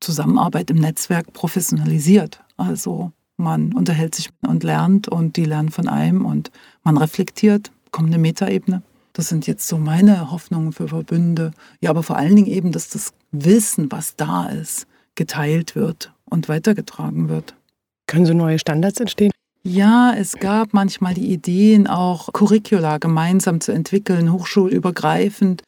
Zusammenarbeit 0.00 0.70
im 0.70 0.78
Netzwerk 0.78 1.32
professionalisiert. 1.32 2.40
Also 2.56 3.12
man 3.36 3.72
unterhält 3.72 4.14
sich 4.14 4.30
und 4.46 4.64
lernt 4.64 5.08
und 5.08 5.36
die 5.36 5.44
lernen 5.44 5.70
von 5.70 5.88
einem 5.88 6.24
und 6.24 6.50
man 6.82 6.96
reflektiert, 6.96 7.70
kommt 7.90 8.08
eine 8.08 8.18
Metaebene. 8.18 8.82
Das 9.12 9.28
sind 9.28 9.46
jetzt 9.46 9.66
so 9.66 9.76
meine 9.76 10.30
Hoffnungen 10.30 10.72
für 10.72 10.88
Verbünde. 10.88 11.52
Ja, 11.80 11.90
aber 11.90 12.02
vor 12.02 12.16
allen 12.16 12.36
Dingen 12.36 12.46
eben, 12.46 12.72
dass 12.72 12.88
das 12.88 13.12
Wissen, 13.32 13.90
was 13.90 14.16
da 14.16 14.46
ist, 14.46 14.86
geteilt 15.14 15.76
wird 15.76 16.12
und 16.24 16.48
weitergetragen 16.48 17.28
wird. 17.28 17.54
Können 18.06 18.26
so 18.26 18.34
neue 18.34 18.58
Standards 18.58 19.00
entstehen? 19.00 19.30
Ja, 19.62 20.14
es 20.16 20.34
gab 20.36 20.72
manchmal 20.72 21.12
die 21.14 21.30
Ideen, 21.30 21.86
auch 21.86 22.32
Curricula 22.32 22.98
gemeinsam 22.98 23.60
zu 23.60 23.72
entwickeln, 23.72 24.32
hochschulübergreifend. 24.32 25.62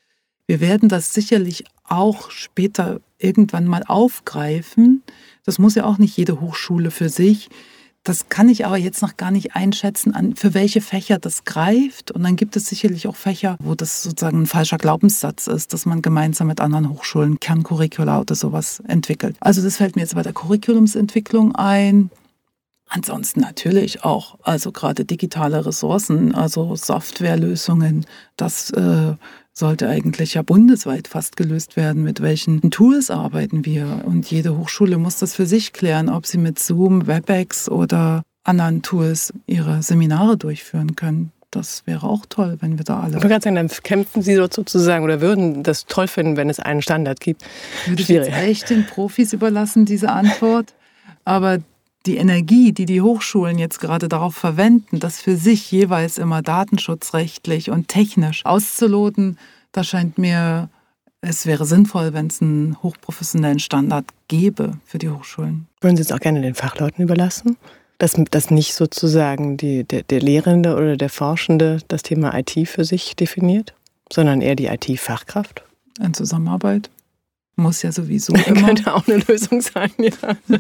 Wir 0.47 0.61
werden 0.61 0.89
das 0.89 1.13
sicherlich 1.13 1.65
auch 1.85 2.31
später 2.31 3.01
irgendwann 3.19 3.67
mal 3.67 3.83
aufgreifen. 3.87 5.03
Das 5.45 5.59
muss 5.59 5.75
ja 5.75 5.85
auch 5.85 5.99
nicht 5.99 6.17
jede 6.17 6.41
Hochschule 6.41 6.91
für 6.91 7.11
sich. 7.11 7.51
Das 8.05 8.29
kann 8.29 8.49
ich 8.49 8.67
aber 8.67 8.77
jetzt 8.77 9.01
noch 9.01 9.17
gar 9.17 9.31
nicht 9.31 9.55
einschätzen, 9.55 10.13
an, 10.13 10.35
für 10.35 10.55
welche 10.55 10.81
Fächer 10.81 11.21
das 11.21 11.45
greift. 11.45 12.11
Und 12.11 12.25
dann 12.25 12.35
gibt 12.35 12.57
es 12.57 12.67
sicherlich 12.67 13.07
auch 13.07 13.15
Fächer, 13.15 13.57
wo 13.61 13.77
das 13.77 14.03
sozusagen 14.03 14.43
ein 14.43 14.47
falscher 14.47 14.79
Glaubenssatz 14.79 15.47
ist, 15.47 15.73
dass 15.73 15.87
man 15.87 16.03
gemeinsam 16.03 16.49
mit 16.49 16.61
anderen 16.61 16.91
Hochschulen 16.91 17.39
Kerncurricula 17.39 18.21
oder 18.21 18.35
sowas 18.35 18.83
entwickelt. 18.89 19.37
Also 19.39 19.63
das 19.63 19.77
fällt 19.77 19.95
mir 19.95 20.03
jetzt 20.03 20.17
bei 20.17 20.23
der 20.23 20.33
Curriculumsentwicklung 20.33 21.55
ein. 21.55 22.11
Ansonsten 22.89 23.41
natürlich 23.41 24.05
auch, 24.05 24.39
also 24.43 24.73
gerade 24.73 25.05
digitale 25.05 25.65
Ressourcen, 25.65 26.35
also 26.35 26.77
Softwarelösungen, 26.77 28.05
das 28.37 28.71
äh, 28.71 29.15
sollte 29.53 29.89
eigentlich 29.89 30.35
ja 30.35 30.43
bundesweit 30.43 31.09
fast 31.09 31.37
gelöst 31.37 31.77
werden. 31.77 32.03
Mit 32.03 32.23
welchen 32.23 32.71
Tools 32.71 33.11
arbeiten 33.11 33.65
wir? 33.65 34.03
Und 34.05 34.31
jede 34.31 34.57
Hochschule 34.57 34.99
muss 34.99 35.19
das 35.19 35.35
für 35.35 35.47
sich 35.47 35.73
klären, 35.73 36.09
ob 36.09 36.27
sie 36.27 36.39
mit 36.39 36.59
Zoom, 36.59 37.07
WebEx 37.07 37.69
oder 37.69 38.23
anderen 38.45 38.83
Tools 38.83 39.33
ihre 39.47 39.83
Seminare 39.83 40.37
durchführen 40.37 40.97
können. 40.97 41.33
Das 41.51 41.87
wäre 41.87 42.07
auch 42.07 42.25
toll, 42.27 42.57
wenn 42.61 42.79
wir 42.79 42.85
da 42.85 43.01
alle. 43.01 43.19
Ich 43.19 43.23
sagen, 43.23 43.55
dann 43.57 43.69
kämpfen 43.69 44.23
Sie 44.23 44.37
dort 44.37 44.55
sozusagen 44.55 45.05
oder 45.05 45.21
würden 45.21 45.63
das 45.63 45.85
toll 45.85 46.09
finden, 46.09 46.39
wenn 46.39 46.49
es 46.49 46.59
einen 46.59 46.81
Standard 46.81 47.21
gibt. 47.21 47.45
Würde 47.87 48.01
ich 48.01 48.09
jetzt 48.09 48.31
echt 48.33 48.71
den 48.71 48.87
Profis 48.87 49.35
überlassen, 49.35 49.85
diese 49.85 50.11
Antwort. 50.11 50.75
Aber 51.27 51.59
die 52.07 52.17
Energie, 52.17 52.73
die 52.73 52.87
die 52.87 53.01
Hochschulen 53.01 53.59
jetzt 53.59 53.81
gerade 53.81 54.09
darauf 54.09 54.35
verwenden, 54.35 55.01
das 55.01 55.21
für 55.21 55.37
sich 55.37 55.71
jeweils 55.71 56.19
immer 56.19 56.43
datenschutzrechtlich 56.43 57.71
und 57.71 57.89
technisch 57.89 58.45
auszuloten, 58.45 59.39
da 59.73 59.85
scheint 59.85 60.19
mir, 60.19 60.69
es 61.21 61.47
wäre 61.47 61.65
sinnvoll, 61.65 62.13
wenn 62.13 62.27
es 62.27 62.43
einen 62.43 62.83
hochprofessionellen 62.83 63.61
Standard 63.61 64.07
gäbe 64.29 64.79
für 64.85 64.99
die 64.99 65.09
Hochschulen. 65.09 65.67
Würden 65.81 65.97
Sie 65.97 66.03
es 66.03 66.13
auch 66.13 66.21
gerne 66.21 66.41
den 66.41 66.55
Fachleuten 66.55 67.03
überlassen? 67.03 67.57
Dass, 67.99 68.21
dass 68.31 68.51
nicht 68.51 68.75
sozusagen 68.75 69.57
die, 69.57 69.85
der, 69.85 70.03
der 70.03 70.21
Lehrende 70.21 70.75
oder 70.75 70.97
der 70.97 71.09
Forschende 71.09 71.79
das 71.87 72.03
Thema 72.03 72.37
IT 72.37 72.69
für 72.69 72.85
sich 72.85 73.15
definiert, 73.15 73.75
sondern 74.13 74.41
eher 74.41 74.57
die 74.57 74.67
IT-Fachkraft? 74.67 75.63
In 76.01 76.13
Zusammenarbeit 76.13 76.91
muss 77.57 77.83
ja 77.83 77.93
sowieso 77.93 78.33
immer. 78.47 78.67
Könnte 78.67 78.95
auch 78.95 79.07
eine 79.07 79.19
Lösung 79.19 79.61
sein, 79.61 79.93
ja. 79.99 80.37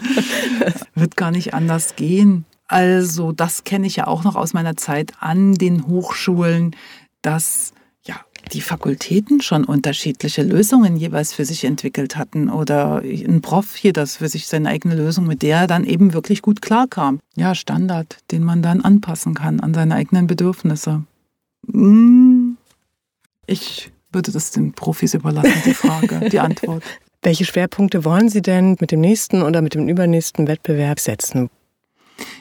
Wird 0.94 1.16
gar 1.16 1.30
nicht 1.30 1.54
anders 1.54 1.96
gehen. 1.96 2.44
Also 2.66 3.32
das 3.32 3.64
kenne 3.64 3.86
ich 3.86 3.96
ja 3.96 4.06
auch 4.06 4.24
noch 4.24 4.34
aus 4.34 4.54
meiner 4.54 4.76
Zeit 4.76 5.12
an 5.20 5.54
den 5.54 5.86
Hochschulen, 5.86 6.74
dass 7.20 7.74
ja 8.06 8.16
die 8.52 8.62
Fakultäten 8.62 9.42
schon 9.42 9.64
unterschiedliche 9.64 10.42
Lösungen 10.42 10.96
jeweils 10.96 11.34
für 11.34 11.44
sich 11.44 11.64
entwickelt 11.64 12.16
hatten 12.16 12.48
oder 12.48 13.02
ein 13.02 13.42
Prof 13.42 13.76
hier 13.76 13.92
das 13.92 14.16
für 14.16 14.28
sich 14.28 14.46
seine 14.46 14.70
eigene 14.70 14.94
Lösung, 14.94 15.26
mit 15.26 15.42
der 15.42 15.58
er 15.58 15.66
dann 15.66 15.84
eben 15.84 16.14
wirklich 16.14 16.40
gut 16.40 16.62
klarkam. 16.62 17.20
Ja, 17.36 17.54
Standard, 17.54 18.18
den 18.30 18.42
man 18.42 18.62
dann 18.62 18.80
anpassen 18.80 19.34
kann 19.34 19.60
an 19.60 19.74
seine 19.74 19.94
eigenen 19.94 20.26
Bedürfnisse. 20.26 21.04
Hm, 21.70 22.56
ich 23.46 23.92
würde 24.12 24.32
das 24.32 24.50
den 24.50 24.72
Profis 24.72 25.14
überlassen, 25.14 25.62
die 25.64 25.74
Frage, 25.74 26.28
die 26.30 26.40
Antwort. 26.40 26.82
Welche 27.22 27.44
Schwerpunkte 27.44 28.04
wollen 28.04 28.28
Sie 28.28 28.42
denn 28.42 28.76
mit 28.80 28.90
dem 28.90 29.00
nächsten 29.00 29.42
oder 29.42 29.62
mit 29.62 29.74
dem 29.74 29.88
übernächsten 29.88 30.48
Wettbewerb 30.48 30.98
setzen? 30.98 31.50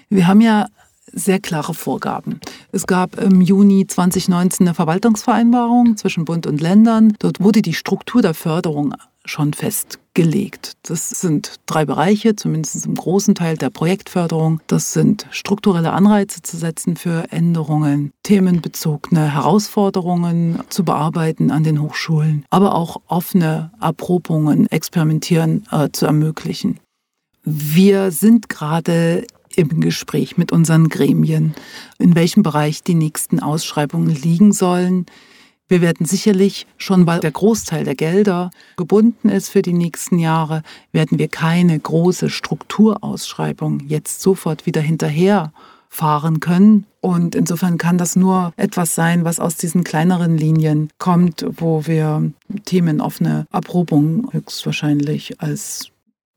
Wir 0.10 0.28
haben 0.28 0.42
ja 0.42 0.68
sehr 1.14 1.40
klare 1.40 1.74
Vorgaben. 1.74 2.40
Es 2.72 2.88
gab 2.88 3.20
im 3.20 3.42
Juni 3.42 3.86
2019 3.86 4.68
eine 4.68 4.74
Verwaltungsvereinbarung 4.74 5.98
zwischen 5.98 6.26
Bund 6.26 6.48
und 6.48 6.62
Ländern. 6.62 7.14
Dort 7.20 7.42
wurde 7.42 7.62
die 7.62 7.74
Struktur 7.74 8.22
der 8.22 8.34
Förderung 8.34 8.96
schon 9.26 9.54
festgelegt. 10.12 10.74
Das 10.84 11.10
sind 11.10 11.56
drei 11.65 11.86
Bereiche, 11.86 12.36
zumindest 12.36 12.86
im 12.86 12.95
großen 12.95 13.36
Teil 13.36 13.58
der 13.58 13.69
Projektförderung. 13.69 14.60
Das 14.67 14.93
sind 14.93 15.28
strukturelle 15.32 15.91
Anreize 15.91 16.41
zu 16.41 16.58
setzen 16.58 16.95
für 16.95 17.32
Änderungen, 17.32 18.12
themenbezogene 18.24 19.34
Herausforderungen 19.34 20.60
zu 20.69 20.84
bearbeiten 20.84 21.52
an 21.52 21.63
den 21.63 21.82
Hochschulen, 21.82 22.45
aber 22.50 22.76
auch 22.76 22.97
offene 23.08 23.71
Erprobungen, 23.80 24.67
Experimentieren 24.71 25.65
äh, 25.71 25.89
zu 25.91 26.06
ermöglichen. 26.06 26.80
Wir 27.43 28.12
sind 28.12 28.50
gerade 28.50 29.26
im 29.56 29.82
Gespräch 29.82 30.38
mit 30.38 30.52
unseren 30.52 30.88
Gremien, 30.88 31.54
in 32.00 32.15
welchem 32.15 32.43
Bereich 32.43 32.84
die 32.84 32.95
nächsten 32.95 33.39
Ausschreibungen 33.39 34.15
liegen 34.15 34.54
sollen. 34.54 35.06
Wir 35.72 35.80
werden 35.80 36.06
sicherlich, 36.06 36.68
schon 36.76 37.08
weil 37.08 37.22
der 37.22 37.32
Großteil 37.32 37.86
der 37.86 37.96
Gelder 37.96 38.52
gebunden 38.76 39.30
ist 39.30 39.48
für 39.48 39.62
die 39.62 39.72
nächsten 39.72 40.20
Jahre, 40.20 40.64
werden 40.92 41.18
wir 41.18 41.30
keine 41.30 41.80
große 41.80 42.30
Strukturausschreibung 42.30 43.80
jetzt 43.88 44.20
sofort 44.20 44.66
wieder 44.66 44.82
hinterher 44.82 45.54
fahren 45.88 46.42
können. 46.42 46.88
Und 47.00 47.36
insofern 47.36 47.78
kann 47.78 47.98
das 47.98 48.18
nur 48.18 48.52
etwas 48.58 48.96
sein, 48.96 49.24
was 49.24 49.40
aus 49.40 49.56
diesen 49.56 49.86
kleineren 49.86 50.38
Linien 50.38 50.90
kommt, 50.98 51.46
wo 51.56 51.88
wir 51.88 52.34
themenoffene 52.66 53.48
Erprobung 53.50 54.28
höchstwahrscheinlich 54.34 55.40
als 55.40 55.88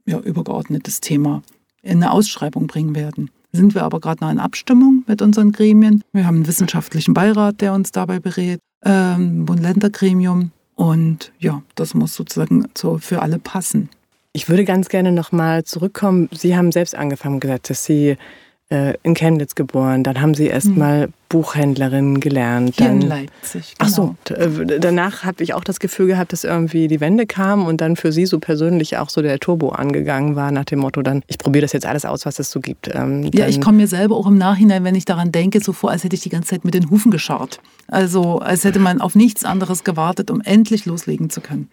ja, 0.06 0.20
übergeordnetes 0.20 1.00
Thema 1.00 1.42
in 1.82 2.04
eine 2.04 2.12
Ausschreibung 2.12 2.68
bringen 2.68 2.94
werden. 2.94 3.30
Sind 3.50 3.74
wir 3.74 3.82
aber 3.82 3.98
gerade 3.98 4.22
noch 4.22 4.30
in 4.30 4.38
Abstimmung 4.38 5.02
mit 5.08 5.22
unseren 5.22 5.50
Gremien. 5.50 6.04
Wir 6.12 6.24
haben 6.24 6.36
einen 6.36 6.46
wissenschaftlichen 6.46 7.14
Beirat, 7.14 7.60
der 7.60 7.72
uns 7.72 7.90
dabei 7.90 8.20
berät 8.20 8.60
ähm, 8.84 9.44
Bund-Länder-Gremium. 9.44 10.50
Und 10.76 11.32
ja, 11.38 11.62
das 11.74 11.94
muss 11.94 12.14
sozusagen 12.14 12.66
so 12.76 12.98
für 12.98 13.22
alle 13.22 13.38
passen. 13.38 13.88
Ich 14.32 14.48
würde 14.48 14.64
ganz 14.64 14.88
gerne 14.88 15.12
nochmal 15.12 15.64
zurückkommen. 15.64 16.28
Sie 16.32 16.56
haben 16.56 16.72
selbst 16.72 16.96
angefangen 16.96 17.38
gesagt, 17.38 17.70
dass 17.70 17.84
Sie 17.84 18.16
äh, 18.74 18.94
in 19.02 19.14
Chemnitz 19.14 19.54
geboren. 19.54 20.02
Dann 20.02 20.20
haben 20.20 20.34
Sie 20.34 20.46
erst 20.46 20.68
mhm. 20.68 20.78
mal 20.78 21.08
Buchhändlerin 21.28 22.20
gelernt. 22.20 22.74
Hier 22.76 22.88
dann, 22.88 23.02
in 23.02 23.08
Leipzig. 23.08 23.74
Genau. 23.78 23.78
Ach 23.78 23.88
so, 23.88 24.34
äh, 24.34 24.78
danach 24.80 25.24
habe 25.24 25.42
ich 25.42 25.54
auch 25.54 25.64
das 25.64 25.80
Gefühl 25.80 26.08
gehabt, 26.08 26.32
dass 26.32 26.44
irgendwie 26.44 26.88
die 26.88 27.00
Wende 27.00 27.26
kam 27.26 27.66
und 27.66 27.80
dann 27.80 27.96
für 27.96 28.12
Sie 28.12 28.26
so 28.26 28.38
persönlich 28.38 28.96
auch 28.98 29.08
so 29.08 29.22
der 29.22 29.38
Turbo 29.38 29.70
angegangen 29.70 30.36
war 30.36 30.50
nach 30.50 30.64
dem 30.64 30.80
Motto, 30.80 31.02
dann 31.02 31.22
ich 31.26 31.38
probiere 31.38 31.62
das 31.62 31.72
jetzt 31.72 31.86
alles 31.86 32.04
aus, 32.04 32.26
was 32.26 32.38
es 32.38 32.50
so 32.50 32.60
gibt. 32.60 32.90
Ähm, 32.92 33.30
ja, 33.32 33.46
ich 33.46 33.60
komme 33.60 33.78
mir 33.78 33.88
selber 33.88 34.16
auch 34.16 34.26
im 34.26 34.38
Nachhinein, 34.38 34.84
wenn 34.84 34.94
ich 34.94 35.04
daran 35.04 35.32
denke, 35.32 35.60
so 35.60 35.72
vor, 35.72 35.90
als 35.90 36.04
hätte 36.04 36.16
ich 36.16 36.22
die 36.22 36.30
ganze 36.30 36.50
Zeit 36.50 36.64
mit 36.64 36.74
den 36.74 36.90
Hufen 36.90 37.10
gescharrt. 37.10 37.60
Also 37.88 38.38
als 38.38 38.64
hätte 38.64 38.78
man 38.78 39.00
auf 39.00 39.14
nichts 39.14 39.44
anderes 39.44 39.84
gewartet, 39.84 40.30
um 40.30 40.40
endlich 40.40 40.86
loslegen 40.86 41.30
zu 41.30 41.40
können. 41.40 41.68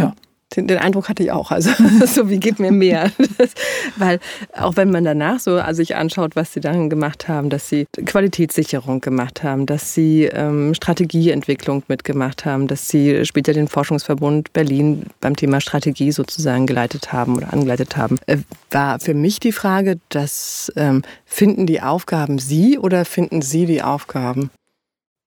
Ja. 0.00 0.14
Den, 0.56 0.66
den, 0.66 0.78
Eindruck 0.78 1.08
hatte 1.08 1.22
ich 1.22 1.32
auch. 1.32 1.50
Also 1.50 1.70
so 2.06 2.30
wie 2.30 2.38
geht 2.38 2.58
mir 2.58 2.72
mehr. 2.72 3.10
Das, 3.38 3.50
weil 3.96 4.20
auch 4.56 4.76
wenn 4.76 4.90
man 4.90 5.04
danach 5.04 5.40
so 5.40 5.56
also 5.56 5.82
anschaut, 5.94 6.36
was 6.36 6.52
sie 6.52 6.60
dann 6.60 6.88
gemacht 6.88 7.28
haben, 7.28 7.50
dass 7.50 7.68
sie 7.68 7.86
Qualitätssicherung 8.04 9.00
gemacht 9.00 9.42
haben, 9.42 9.66
dass 9.66 9.94
sie 9.94 10.24
ähm, 10.24 10.74
Strategieentwicklung 10.74 11.82
mitgemacht 11.88 12.44
haben, 12.44 12.66
dass 12.66 12.88
sie 12.88 13.24
später 13.24 13.52
den 13.52 13.68
Forschungsverbund 13.68 14.52
Berlin 14.52 15.06
beim 15.20 15.36
Thema 15.36 15.60
Strategie 15.60 16.12
sozusagen 16.12 16.66
geleitet 16.66 17.12
haben 17.12 17.36
oder 17.36 17.52
angeleitet 17.52 17.96
haben, 17.96 18.18
äh, 18.26 18.38
war 18.70 19.00
für 19.00 19.14
mich 19.14 19.40
die 19.40 19.52
Frage, 19.52 19.98
dass 20.08 20.72
ähm, 20.76 21.02
finden 21.24 21.66
die 21.66 21.80
Aufgaben 21.80 22.38
Sie 22.38 22.78
oder 22.78 23.04
finden 23.04 23.42
Sie 23.42 23.66
die 23.66 23.82
Aufgaben? 23.82 24.50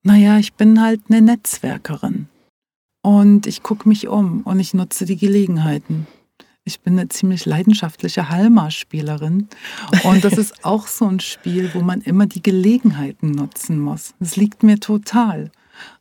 Naja, 0.04 0.38
ich 0.38 0.54
bin 0.54 0.82
halt 0.82 1.02
eine 1.10 1.22
Netzwerkerin. 1.22 2.30
Und 3.08 3.48
ich 3.48 3.64
gucke 3.64 3.88
mich 3.88 4.10
um 4.10 4.42
und 4.42 4.60
ich 4.60 4.74
nutze 4.74 5.06
die 5.06 5.16
Gelegenheiten. 5.16 6.08
Ich 6.66 6.82
bin 6.82 7.00
eine 7.00 7.08
ziemlich 7.08 7.46
leidenschaftliche 7.46 8.28
Halma-Spielerin. 8.28 9.48
Und 10.04 10.26
das 10.26 10.34
ist 10.34 10.66
auch 10.66 10.88
so 10.88 11.06
ein 11.06 11.22
Spiel, 11.22 11.74
wo 11.74 11.80
man 11.80 12.02
immer 12.02 12.26
die 12.26 12.44
Gelegenheiten 12.44 13.32
nutzen 13.32 13.80
muss. 13.80 14.14
Das 14.20 14.36
liegt 14.36 14.62
mir 14.62 14.82
total. 14.82 15.52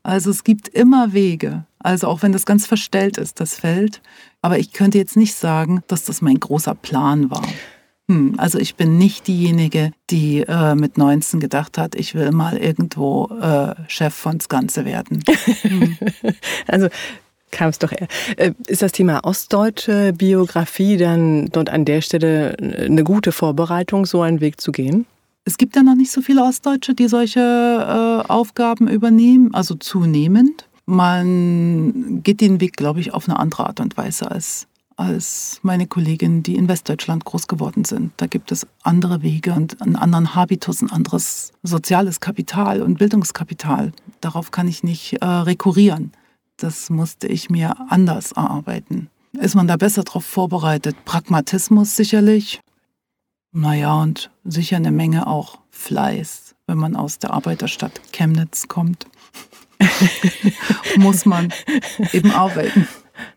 Also 0.03 0.31
es 0.31 0.43
gibt 0.43 0.67
immer 0.67 1.13
Wege. 1.13 1.65
Also 1.79 2.09
auch 2.09 2.23
wenn 2.23 2.33
das 2.33 2.45
ganz 2.45 2.67
verstellt 2.67 3.19
ist, 3.19 3.39
das 3.39 3.55
Feld. 3.55 4.03
Aber 4.43 4.59
ich 4.59 4.73
könnte 4.73 4.99
jetzt 4.99 5.17
nicht 5.17 5.37
sagen, 5.37 5.85
dass 5.87 6.03
das 6.03 6.23
mein 6.23 6.41
großer 6.41 6.75
Plan 6.75 7.31
war. 7.31 7.47
Hm, 8.09 8.35
also 8.39 8.59
ich 8.59 8.77
bin 8.77 8.99
nicht 8.99 9.27
diejenige, 9.27 9.93
die 10.11 10.41
äh, 10.41 10.75
mit 10.77 10.97
19 10.97 11.41
gedacht 11.41 11.77
hat, 11.77 11.97
ich 11.97 12.15
will 12.15 12.31
mal 12.31 12.57
irgendwo 12.57 13.29
äh, 13.41 13.75
Chef 13.89 14.15
von 14.15 14.39
Ganze 14.49 14.85
werden. 14.85 15.25
Hm. 15.63 15.99
also 16.69 16.89
kam 17.51 17.71
es 17.71 17.79
doch 17.79 17.91
eher. 17.91 18.07
Äh, 18.37 18.53
ist 18.69 18.83
das 18.83 18.93
Thema 18.93 19.25
ostdeutsche 19.25 20.13
Biografie 20.13 20.97
dann 20.97 21.47
dort 21.47 21.71
an 21.71 21.85
der 21.85 22.01
Stelle 22.01 22.57
eine 22.59 23.03
gute 23.03 23.33
Vorbereitung, 23.33 24.07
so 24.07 24.23
einen 24.23 24.41
Weg 24.41 24.61
zu 24.61 24.71
gehen? 24.71 25.07
Es 25.45 25.59
gibt 25.59 25.75
ja 25.77 25.83
noch 25.83 25.95
nicht 25.95 26.11
so 26.11 26.21
viele 26.23 26.43
Ostdeutsche, 26.43 26.95
die 26.95 27.09
solche 27.09 27.41
äh, 27.41 28.29
Aufgaben 28.29 28.89
übernehmen, 28.89 29.55
also 29.55 29.75
zunehmend. 29.75 30.67
Man 30.87 32.23
geht 32.23 32.41
den 32.41 32.61
Weg, 32.61 32.77
glaube 32.77 33.01
ich, 33.01 33.15
auf 33.15 33.29
eine 33.29 33.39
andere 33.39 33.67
Art 33.67 33.81
und 33.81 33.97
Weise 33.97 34.31
als 34.31 34.69
als 34.97 35.61
meine 35.63 35.87
Kolleginnen, 35.87 36.43
die 36.43 36.57
in 36.57 36.69
Westdeutschland 36.69 37.25
groß 37.25 37.47
geworden 37.47 37.85
sind. 37.85 38.13
Da 38.17 38.27
gibt 38.27 38.51
es 38.51 38.67
andere 38.83 39.23
Wege 39.23 39.53
und 39.53 39.81
einen 39.83 39.97
anderen 39.97 40.35
Habitus, 40.35 40.83
ein 40.83 40.91
anderes 40.91 41.53
soziales 41.63 42.21
Kapital 42.21 42.83
und 42.83 42.99
Bildungskapital. 42.99 43.93
Darauf 44.21 44.51
kann 44.51 44.69
ich 44.69 44.83
nicht 44.83 45.23
äh, 45.23 45.27
rekurrieren. 45.27 46.13
Das 46.57 46.89
musste 46.89 47.27
ich 47.27 47.51
mir 47.51 47.75
anders 47.91 48.33
erarbeiten. 48.33 49.11
Ist 49.33 49.55
man 49.55 49.69
da 49.69 49.77
besser 49.77 50.03
darauf 50.03 50.25
vorbereitet? 50.25 50.97
Pragmatismus 51.05 51.95
sicherlich. 51.95 52.61
Naja, 53.53 53.95
und 53.95 54.31
sicher 54.45 54.77
eine 54.77 54.93
Menge 54.93 55.27
auch 55.27 55.59
Fleiß, 55.71 56.55
wenn 56.67 56.79
man 56.79 56.97
aus 56.97 57.19
der 57.19 57.33
Arbeiterstadt 57.33 58.01
Chemnitz 58.13 58.69
kommt. 58.69 59.07
muss 60.97 61.27
man 61.27 61.53
eben 62.13 62.31
arbeiten. 62.31 62.89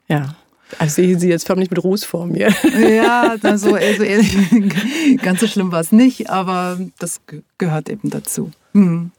Ja. 0.07 0.35
Also 0.77 1.01
ich 1.01 1.07
sehe 1.07 1.19
Sie 1.19 1.29
jetzt 1.29 1.47
förmlich 1.47 1.69
mit 1.69 1.83
Ruß 1.83 2.03
vor 2.03 2.27
mir. 2.27 2.53
Ja, 2.79 3.35
also, 3.41 3.73
also 3.75 4.03
ehrlich, 4.03 4.37
ganz 5.21 5.39
so 5.39 5.47
schlimm 5.47 5.71
war 5.71 5.81
es 5.81 5.91
nicht, 5.91 6.29
aber 6.29 6.79
das 6.99 7.21
gehört 7.57 7.89
eben 7.89 8.09
dazu. 8.09 8.51
Hm. 8.73 9.11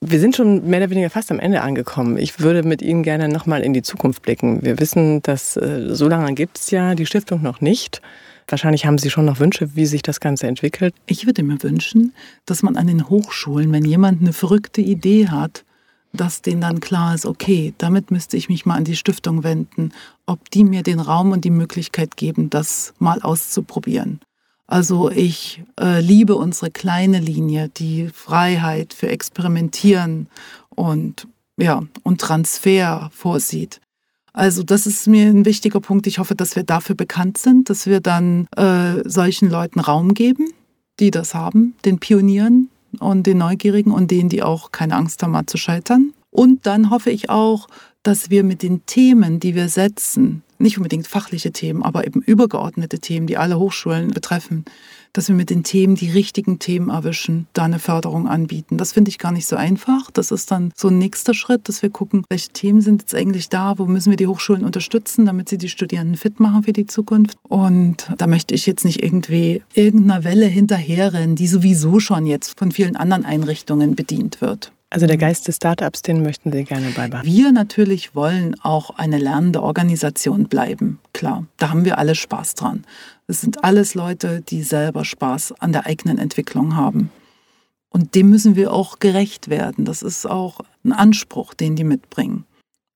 Wir 0.00 0.20
sind 0.20 0.36
schon 0.36 0.68
mehr 0.68 0.80
oder 0.80 0.90
weniger 0.90 1.10
fast 1.10 1.30
am 1.32 1.40
Ende 1.40 1.60
angekommen. 1.60 2.18
Ich 2.18 2.38
würde 2.38 2.62
mit 2.62 2.82
Ihnen 2.82 3.02
gerne 3.02 3.28
nochmal 3.28 3.62
in 3.62 3.72
die 3.72 3.82
Zukunft 3.82 4.22
blicken. 4.22 4.62
Wir 4.62 4.78
wissen, 4.78 5.22
dass 5.22 5.56
äh, 5.56 5.88
so 5.90 6.08
lange 6.08 6.34
gibt 6.34 6.58
es 6.58 6.70
ja 6.70 6.94
die 6.94 7.06
Stiftung 7.06 7.42
noch 7.42 7.60
nicht. 7.60 8.00
Wahrscheinlich 8.46 8.86
haben 8.86 8.98
Sie 8.98 9.10
schon 9.10 9.24
noch 9.24 9.40
Wünsche, 9.40 9.74
wie 9.74 9.86
sich 9.86 10.02
das 10.02 10.20
Ganze 10.20 10.46
entwickelt. 10.46 10.94
Ich 11.06 11.26
würde 11.26 11.42
mir 11.42 11.62
wünschen, 11.62 12.14
dass 12.46 12.62
man 12.62 12.76
an 12.76 12.86
den 12.86 13.08
Hochschulen, 13.08 13.72
wenn 13.72 13.84
jemand 13.84 14.20
eine 14.20 14.32
verrückte 14.32 14.80
Idee 14.80 15.28
hat, 15.28 15.64
dass 16.12 16.42
denen 16.42 16.60
dann 16.60 16.80
klar 16.80 17.14
ist, 17.14 17.26
okay, 17.26 17.74
damit 17.78 18.10
müsste 18.10 18.36
ich 18.36 18.48
mich 18.48 18.66
mal 18.66 18.76
an 18.76 18.84
die 18.84 18.96
Stiftung 18.96 19.44
wenden, 19.44 19.92
ob 20.26 20.50
die 20.50 20.64
mir 20.64 20.82
den 20.82 21.00
Raum 21.00 21.32
und 21.32 21.44
die 21.44 21.50
Möglichkeit 21.50 22.16
geben, 22.16 22.50
das 22.50 22.94
mal 22.98 23.20
auszuprobieren. 23.22 24.20
Also 24.66 25.10
ich 25.10 25.62
äh, 25.80 26.00
liebe 26.00 26.36
unsere 26.36 26.70
kleine 26.70 27.20
Linie, 27.20 27.70
die 27.70 28.08
Freiheit 28.12 28.92
für 28.92 29.08
Experimentieren 29.08 30.28
und 30.68 31.26
ja 31.56 31.82
und 32.02 32.20
Transfer 32.20 33.10
vorsieht. 33.12 33.80
Also 34.34 34.62
das 34.62 34.86
ist 34.86 35.06
mir 35.08 35.26
ein 35.26 35.46
wichtiger 35.46 35.80
Punkt. 35.80 36.06
Ich 36.06 36.18
hoffe, 36.18 36.34
dass 36.34 36.54
wir 36.54 36.64
dafür 36.64 36.94
bekannt 36.94 37.38
sind, 37.38 37.70
dass 37.70 37.86
wir 37.86 38.00
dann 38.00 38.46
äh, 38.56 39.08
solchen 39.08 39.50
Leuten 39.50 39.80
Raum 39.80 40.12
geben, 40.12 40.52
die 41.00 41.10
das 41.10 41.34
haben, 41.34 41.74
den 41.86 41.98
Pionieren, 41.98 42.68
und 43.00 43.26
den 43.26 43.38
Neugierigen 43.38 43.92
und 43.92 44.10
denen, 44.10 44.28
die 44.28 44.42
auch 44.42 44.72
keine 44.72 44.96
Angst 44.96 45.22
haben, 45.22 45.32
mal 45.32 45.46
zu 45.46 45.56
scheitern. 45.56 46.12
Und 46.30 46.66
dann 46.66 46.90
hoffe 46.90 47.10
ich 47.10 47.30
auch, 47.30 47.68
dass 48.02 48.30
wir 48.30 48.44
mit 48.44 48.62
den 48.62 48.86
Themen, 48.86 49.40
die 49.40 49.54
wir 49.54 49.68
setzen, 49.68 50.42
nicht 50.58 50.76
unbedingt 50.76 51.06
fachliche 51.06 51.52
Themen, 51.52 51.82
aber 51.82 52.06
eben 52.06 52.20
übergeordnete 52.20 52.98
Themen, 52.98 53.26
die 53.26 53.36
alle 53.36 53.58
Hochschulen 53.58 54.08
betreffen, 54.08 54.64
dass 55.12 55.28
wir 55.28 55.34
mit 55.34 55.50
den 55.50 55.64
Themen 55.64 55.94
die 55.94 56.10
richtigen 56.10 56.58
Themen 56.58 56.90
erwischen, 56.90 57.46
da 57.52 57.64
eine 57.64 57.78
Förderung 57.78 58.28
anbieten. 58.28 58.76
Das 58.76 58.92
finde 58.92 59.10
ich 59.10 59.18
gar 59.18 59.32
nicht 59.32 59.46
so 59.46 59.56
einfach. 59.56 60.10
Das 60.10 60.30
ist 60.30 60.50
dann 60.50 60.72
so 60.76 60.88
ein 60.88 60.98
nächster 60.98 61.34
Schritt, 61.34 61.68
dass 61.68 61.82
wir 61.82 61.90
gucken, 61.90 62.24
welche 62.28 62.50
Themen 62.50 62.80
sind 62.80 63.02
jetzt 63.02 63.14
eigentlich 63.14 63.48
da, 63.48 63.78
wo 63.78 63.86
müssen 63.86 64.10
wir 64.10 64.16
die 64.16 64.26
Hochschulen 64.26 64.64
unterstützen, 64.64 65.26
damit 65.26 65.48
sie 65.48 65.58
die 65.58 65.68
Studierenden 65.68 66.16
fit 66.16 66.40
machen 66.40 66.62
für 66.64 66.72
die 66.72 66.86
Zukunft. 66.86 67.36
Und 67.42 68.10
da 68.18 68.26
möchte 68.26 68.54
ich 68.54 68.66
jetzt 68.66 68.84
nicht 68.84 69.02
irgendwie 69.02 69.62
irgendeiner 69.74 70.24
Welle 70.24 70.46
hinterherrennen, 70.46 71.36
die 71.36 71.48
sowieso 71.48 72.00
schon 72.00 72.26
jetzt 72.26 72.58
von 72.58 72.72
vielen 72.72 72.96
anderen 72.96 73.24
Einrichtungen 73.24 73.94
bedient 73.94 74.40
wird. 74.40 74.72
Also 74.90 75.06
der 75.06 75.18
Geist 75.18 75.46
des 75.46 75.56
Startups, 75.56 76.00
den 76.00 76.22
möchten 76.22 76.50
Sie 76.50 76.64
gerne 76.64 76.90
beibehalten. 76.90 77.28
Wir 77.28 77.52
natürlich 77.52 78.14
wollen 78.14 78.58
auch 78.62 78.90
eine 78.90 79.18
lernende 79.18 79.62
Organisation 79.62 80.48
bleiben. 80.48 80.98
Klar, 81.12 81.46
da 81.58 81.68
haben 81.68 81.84
wir 81.84 81.98
alle 81.98 82.14
Spaß 82.14 82.54
dran. 82.54 82.86
Es 83.26 83.42
sind 83.42 83.64
alles 83.64 83.94
Leute, 83.94 84.40
die 84.40 84.62
selber 84.62 85.04
Spaß 85.04 85.52
an 85.60 85.72
der 85.72 85.84
eigenen 85.84 86.16
Entwicklung 86.16 86.74
haben. 86.74 87.10
Und 87.90 88.14
dem 88.14 88.30
müssen 88.30 88.56
wir 88.56 88.72
auch 88.72 88.98
gerecht 88.98 89.48
werden. 89.48 89.84
Das 89.84 90.02
ist 90.02 90.24
auch 90.26 90.60
ein 90.84 90.92
Anspruch, 90.92 91.52
den 91.52 91.76
die 91.76 91.84
mitbringen. 91.84 92.44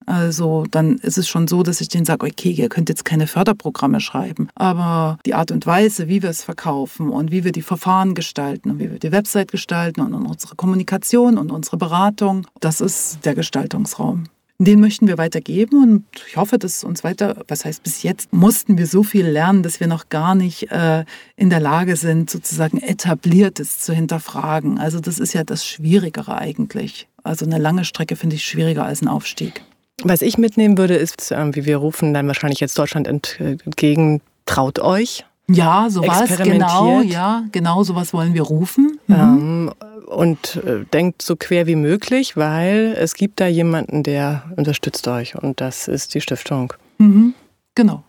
Also 0.07 0.65
dann 0.71 0.97
ist 0.99 1.19
es 1.19 1.29
schon 1.29 1.49
so, 1.49 1.63
dass 1.63 1.81
ich 1.81 1.89
denen 1.89 2.05
sage, 2.05 2.27
okay, 2.27 2.51
ihr 2.51 2.69
könnt 2.69 2.89
jetzt 2.89 3.05
keine 3.05 3.27
Förderprogramme 3.27 4.01
schreiben, 4.01 4.49
aber 4.55 5.19
die 5.27 5.35
Art 5.35 5.51
und 5.51 5.67
Weise, 5.67 6.09
wie 6.09 6.23
wir 6.23 6.31
es 6.31 6.43
verkaufen 6.45 7.11
und 7.11 7.31
wie 7.31 7.45
wir 7.45 7.53
die 7.53 7.63
Verfahren 7.63 8.15
gestalten 8.15 8.71
und 8.71 8.79
wie 8.79 8.91
wir 8.91 8.99
die 8.99 9.13
Website 9.13 9.51
gestalten 9.51 10.01
und 10.01 10.15
unsere 10.15 10.57
Kommunikation 10.57 11.39
und 11.39 11.51
unsere 11.51 11.77
Beratung, 11.77 12.47
das 12.61 12.81
ist 12.81 13.25
der 13.25 13.35
Gestaltungsraum. 13.35 14.25
Den 14.59 14.79
möchten 14.79 15.09
wir 15.09 15.19
weitergeben 15.19 15.83
und 15.83 16.05
ich 16.29 16.37
hoffe, 16.37 16.57
dass 16.57 16.85
uns 16.85 17.03
weiter, 17.03 17.43
was 17.49 17.65
heißt 17.65 17.83
bis 17.83 18.05
jetzt, 18.05 18.33
mussten 18.33 18.79
wir 18.79 18.87
so 18.87 19.03
viel 19.03 19.27
lernen, 19.27 19.65
dass 19.65 19.81
wir 19.81 19.89
noch 19.89 20.09
gar 20.09 20.37
nicht 20.37 20.71
äh, 20.71 21.05
in 21.35 21.51
der 21.51 21.59
Lage 21.59 21.97
sind, 21.97 22.31
sozusagen 22.31 22.79
etabliertes 22.79 23.81
zu 23.81 23.93
hinterfragen. 23.93 24.79
Also 24.79 25.01
das 25.01 25.19
ist 25.19 25.33
ja 25.33 25.43
das 25.43 25.67
Schwierigere 25.67 26.39
eigentlich. 26.39 27.09
Also 27.25 27.45
eine 27.45 27.59
lange 27.59 27.85
Strecke 27.85 28.15
finde 28.15 28.37
ich 28.37 28.45
schwieriger 28.45 28.85
als 28.85 29.03
ein 29.03 29.09
Aufstieg. 29.09 29.63
Was 30.05 30.23
ich 30.23 30.39
mitnehmen 30.39 30.79
würde, 30.79 30.95
ist, 30.95 31.33
ähm, 31.33 31.55
wie 31.55 31.65
wir 31.65 31.77
rufen 31.77 32.15
dann 32.15 32.27
wahrscheinlich 32.27 32.61
jetzt 32.61 32.79
Deutschland 32.79 33.07
entgegen, 33.07 34.21
traut 34.47 34.79
euch. 34.79 35.25
Ja, 35.49 35.89
so 35.91 36.07
war 36.07 36.25
es 36.25 36.37
genau, 36.39 37.03
ja, 37.03 37.45
genau 37.53 37.83
sowas 37.83 38.13
wollen 38.13 38.35
wir 38.35 38.43
rufen. 38.43 38.99
Mhm. 39.07 39.15
Ähm, 39.15 39.73
und 40.07 40.57
äh, 40.57 40.85
denkt 40.93 41.23
so 41.23 41.37
quer 41.37 41.67
wie 41.67 41.77
möglich, 41.77 42.37
weil 42.37 42.95
es 42.99 43.15
gibt 43.15 43.41
da 43.41 43.47
jemanden, 43.47 44.03
der 44.03 44.45
unterstützt 44.57 45.09
euch 45.09 45.35
und 45.37 45.61
das 45.61 45.89
ist 45.89 46.15
die 46.15 46.21
Stiftung. 46.21 46.73
Mhm. 46.99 47.35
Genau. 47.75 48.05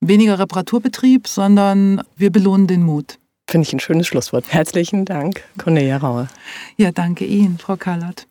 Weniger 0.00 0.38
Reparaturbetrieb, 0.38 1.28
sondern 1.28 2.02
wir 2.16 2.30
belohnen 2.30 2.66
den 2.66 2.82
Mut. 2.82 3.18
Finde 3.48 3.66
ich 3.66 3.72
ein 3.72 3.80
schönes 3.80 4.06
Schlusswort. 4.06 4.44
Herzlichen 4.48 5.04
Dank, 5.04 5.42
Cornelia 5.58 5.98
Raue. 5.98 6.28
Ja, 6.76 6.90
danke 6.90 7.24
Ihnen, 7.24 7.58
Frau 7.58 7.76
Kallert. 7.76 8.26